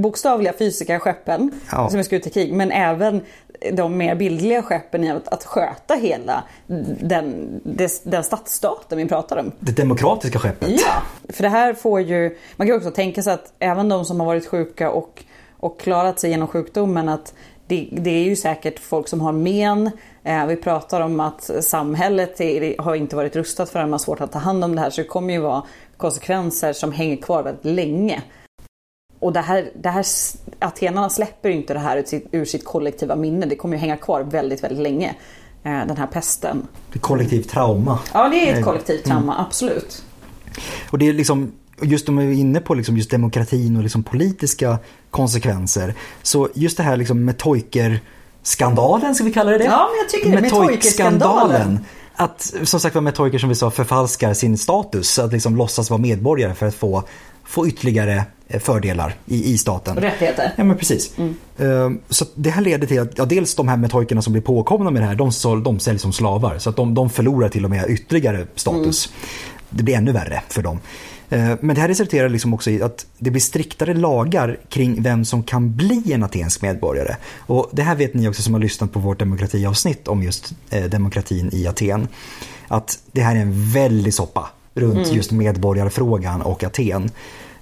[0.00, 1.90] bokstavliga fysiska skeppen Ja.
[1.90, 2.52] som ska ut i krig.
[2.52, 3.20] Men även
[3.72, 6.44] de mer bildliga skeppen i att, att sköta hela
[7.00, 9.52] den, des- den stadsstaten vi pratar om.
[9.60, 10.68] Det demokratiska skeppet.
[10.70, 14.20] Ja, för det här får ju, man kan också tänka sig att även de som
[14.20, 15.24] har varit sjuka och,
[15.60, 17.34] och klarat sig genom sjukdomen att
[17.66, 19.90] det, det är ju säkert folk som har men.
[20.24, 23.98] Eh, vi pratar om att samhället är, har inte varit rustat för det, man har
[23.98, 25.62] svårt att ta hand om det här så det kommer ju vara
[25.96, 28.22] konsekvenser som hänger kvar väldigt länge.
[29.18, 30.06] Och det här, det här,
[30.58, 33.46] atenarna släpper ju inte det här ur sitt, ur sitt kollektiva minne.
[33.46, 35.14] Det kommer ju hänga kvar väldigt, väldigt länge.
[35.62, 36.66] Eh, den här pesten.
[36.92, 37.98] Det är kollektivt trauma.
[38.14, 40.04] Ja, det är ett kollektivt trauma, absolut.
[40.90, 41.52] Och det är liksom,
[41.82, 44.78] just om vi är inne på liksom just demokratin och liksom politiska
[45.10, 45.94] konsekvenser.
[46.22, 49.64] Så just det här liksom Metoiker-skandalen, ska vi kalla det det?
[49.64, 50.42] Ja, men jag tycker det.
[50.42, 51.78] Metoiker-skandalen.
[52.14, 55.18] Att som sagt var Metoiker som vi sa förfalskar sin status.
[55.18, 57.02] Att liksom låtsas vara medborgare för att få,
[57.44, 59.96] få ytterligare eh, fördelar i, i staten.
[59.96, 60.52] Rättigheter.
[60.56, 61.18] Ja men precis.
[61.58, 64.42] Eh, Så att det här leder till att ja, dels de här metojkerna som blir
[64.42, 66.58] påkomna med det här, de, sål- de säljs som slavar.
[66.58, 69.12] Så att de, de förlorar till och med ytterligare status.
[69.70, 70.78] Det blir ännu värre för dem.
[71.30, 75.24] Eh, Men det här resulterar liksom också i att det blir striktare lagar kring vem
[75.24, 77.16] som kan bli en atensk medborgare.
[77.38, 80.84] Och det här vet ni också som har lyssnat på vårt demokratiavsnitt om just eh,
[80.84, 82.08] demokratin i Aten.
[82.68, 87.10] Att det här är en väldig soppa runt just medborgarfrågan och Aten.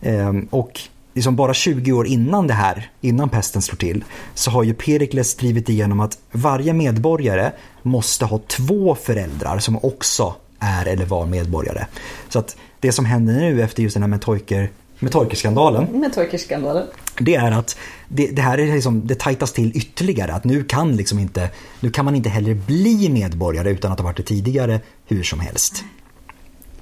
[0.02, 0.80] Ehm, Och
[1.14, 4.04] liksom bara 20 år innan det här, innan pesten slår till,
[4.34, 7.50] så har ju Perikles drivit igenom att varje medborgare
[7.82, 11.86] måste ha två föräldrar som också är eller var medborgare.
[12.28, 16.86] Så att det som händer nu efter just den här Metoiker, Metoiker-skandalen, Metoiker-skandalen.
[17.20, 20.32] det är att det, det här är liksom, det tajtas till ytterligare.
[20.32, 21.50] Att nu kan, liksom inte,
[21.80, 25.40] nu kan man inte heller bli medborgare utan att ha varit det tidigare hur som
[25.40, 25.84] helst.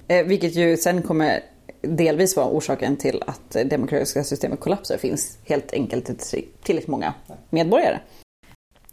[0.09, 1.40] Eh, vilket ju sen kommer
[1.82, 4.97] delvis vara orsaken till att det demokratiska systemet kollapsar.
[4.97, 6.24] finns helt enkelt inte
[6.62, 7.14] tillräckligt många
[7.51, 7.99] medborgare.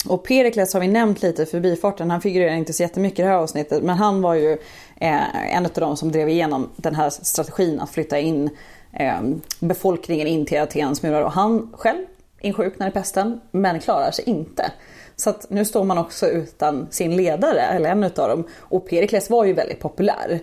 [0.07, 2.11] Och Perikles har vi nämnt lite förbifarten.
[2.11, 3.83] Han figurerar inte så jättemycket i det här avsnittet.
[3.83, 4.57] Men han var ju
[5.01, 8.49] eh, en av de som drev igenom den här strategin att flytta in
[8.93, 9.21] eh,
[9.59, 11.21] befolkningen in till Atens murar.
[11.21, 12.05] Och han själv
[12.41, 14.71] insjuknar i pesten men klarar sig inte.
[15.15, 18.43] Så att nu står man också utan sin ledare, eller en utav dem.
[18.57, 20.39] Och Perikles var ju väldigt populär.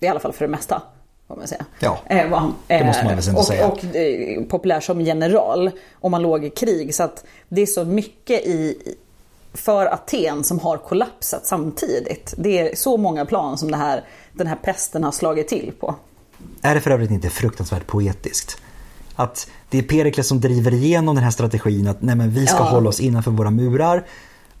[0.00, 0.82] I alla fall för det mesta.
[1.28, 1.64] Får man säga.
[1.78, 2.54] Ja, Eh, var han.
[2.66, 3.68] det måste man väl ändå och, säga.
[3.68, 5.70] Och eh, populär som general.
[5.92, 6.94] Om man låg i krig.
[6.94, 8.78] Så att det är så mycket i,
[9.56, 12.34] för Aten som har kollapsat samtidigt.
[12.36, 15.94] Det är så många plan som här, den här pesten har slagit till på.
[16.62, 18.56] Är det för övrigt inte fruktansvärt poetiskt?
[19.14, 22.58] Att det är Perikles som driver igenom den här strategin att nej men vi ska
[22.58, 22.64] Ja.
[22.64, 24.04] hålla oss innanför våra murar.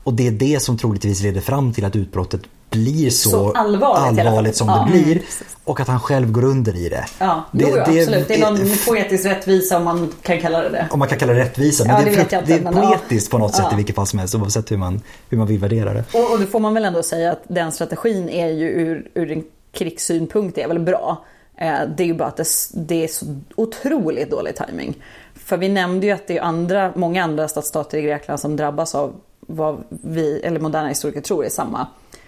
[0.06, 2.40] Och det är det som troligtvis leder fram till att utbrottet
[2.70, 4.54] blir så, Så allvarligt fall.
[4.54, 4.88] som Ja.
[4.92, 5.22] det blir.
[5.64, 7.04] Och att han själv går under i det.
[7.18, 8.28] Ja, det, jo, jo, absolut.
[8.28, 10.88] Det är någon poetisk rättvisa om man kan kalla det det.
[10.90, 11.84] om man kan kalla det rättvisa.
[11.84, 14.18] Men Ja, det, det är, det är poetiskt på något sätt i vilket fall som
[14.18, 15.00] helst oavsett hur man,
[15.30, 16.04] hur man vill värdera det.
[16.12, 19.32] Och, och då får man väl ändå säga att den strategin är ju ur, ur
[19.32, 21.24] en krigssynpunkt är väl bra.
[21.58, 22.44] Eh, det är ju bara att det,
[22.74, 23.26] det är så
[23.56, 24.94] otroligt dålig timing.
[25.34, 28.94] För vi nämnde ju att det är andra, många andra stadsstater i Grekland som drabbas
[28.94, 29.12] av
[29.46, 31.86] vad vi, eller moderna historiker tror är samma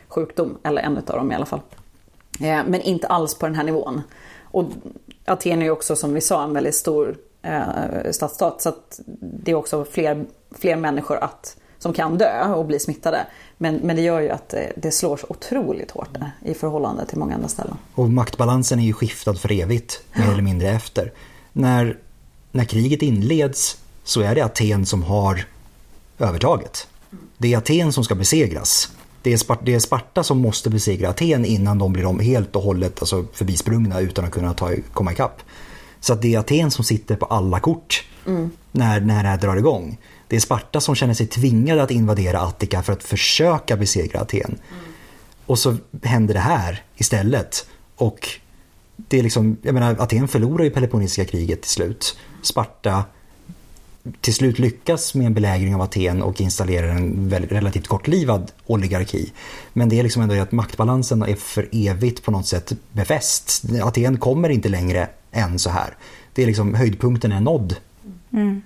[0.09, 1.61] sjukdom, eller en av dem i alla fall.
[2.41, 4.03] Eh, men inte alls på den här nivån.
[4.43, 4.64] Och
[5.25, 9.51] Aten är ju också som vi sa en väldigt stor eh, stadsstat så att det
[9.51, 13.27] är också fler, fler människor att, som kan dö och bli smittade.
[13.57, 17.07] Men, men det gör ju att det, det slår så otroligt hårt där, i förhållande
[17.07, 17.77] till många andra ställen.
[17.95, 21.12] Och maktbalansen är ju skiftad för evigt, mer eller mindre efter.
[21.53, 21.99] När,
[22.53, 25.45] när kriget inleds så är det Aten som har
[26.19, 26.89] övertaget.
[27.39, 28.93] Det är Aten som ska besegras.
[29.22, 32.57] Det är, Spart- det är Sparta som måste besegra Aten innan de blir om helt
[32.57, 35.43] och hållet alltså förbisprungna utan att kunna ta, komma ikapp.
[36.01, 38.05] Så det är Aten som sitter på alla kort
[38.72, 39.99] när, när det här drar igång.
[40.28, 44.59] Det är Sparta som känner sig tvingade att invadera Attika för att försöka besegra Aten.
[45.47, 47.66] Och så händer det här istället.
[47.97, 48.28] Och
[48.97, 52.18] det är liksom, jag menar Aten förlorar ju Peloponnesiska kriget till slut.
[52.43, 53.05] Sparta
[54.20, 59.32] till slut lyckas med en belägring av Aten och installerar en relativt kortlivad oligarki.
[59.72, 63.62] Men det är liksom ändå att maktbalansen är för evigt på något sätt befäst.
[63.82, 65.96] Aten kommer inte längre än så här.
[66.34, 67.76] Det är liksom höjdpunkten är nådd.
[68.32, 68.62] Mm.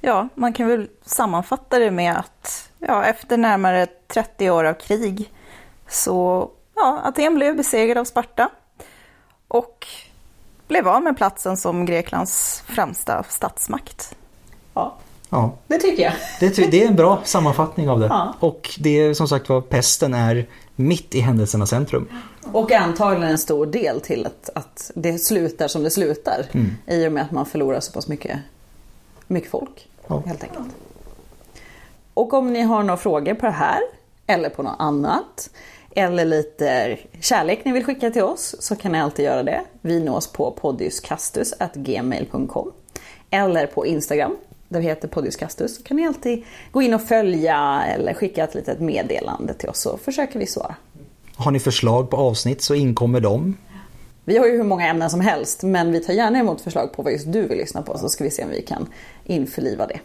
[0.00, 5.30] Ja, man kan väl sammanfatta det med att ja, efter närmare 30 år av krig
[5.88, 8.50] så ja, Aten blev besegrad av Sparta
[9.48, 9.86] och
[10.68, 14.14] blev av med platsen som Greklands främsta statsmakt.
[14.74, 14.96] Ja,
[15.30, 16.12] Ja, det tycker jag.
[16.40, 18.06] det, ty- det är en bra sammanfattning av det.
[18.06, 18.34] Ja.
[18.40, 20.46] Och det är som sagt var, pesten är
[20.76, 22.08] mitt i händelsernas centrum.
[22.52, 26.46] Och antagligen en stor del till att, att det slutar som det slutar.
[26.86, 28.38] I och med att man förlorar så pass mycket,
[29.26, 29.88] mycket folk.
[30.06, 30.22] Ja.
[30.26, 30.68] Helt enkelt.
[32.14, 33.78] Och om ni har några frågor på det här
[34.26, 35.50] eller på något annat
[35.94, 39.62] eller lite kärlek ni vill skicka till oss så kan ni alltid göra det.
[39.80, 42.72] Vi nås på podiuscastus.gmail.com
[43.30, 44.36] eller på Instagram
[44.68, 45.76] där vi heter podiuscastus.
[45.76, 49.80] Så kan ni alltid gå in och följa eller skicka ett litet meddelande till oss
[49.80, 50.74] så försöker vi svara.
[51.36, 53.56] Har ni förslag på avsnitt så inkommer de.
[54.24, 57.02] Vi har ju hur många ämnen som helst men vi tar gärna emot förslag på
[57.02, 58.86] vad just du vill lyssna på så ska vi se om vi kan
[59.24, 60.00] införliva det.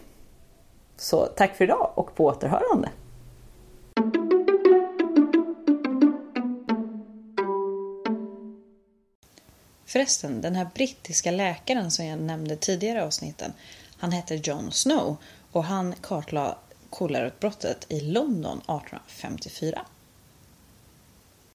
[0.96, 2.88] Så tack för idag och på återhörande.
[9.94, 13.52] Förresten, den här brittiska läkaren som jag nämnde tidigare i avsnitten,
[13.98, 15.16] han hette John Snow
[15.52, 16.54] och han kartlade
[16.90, 19.80] kolerautbrottet i London 1854.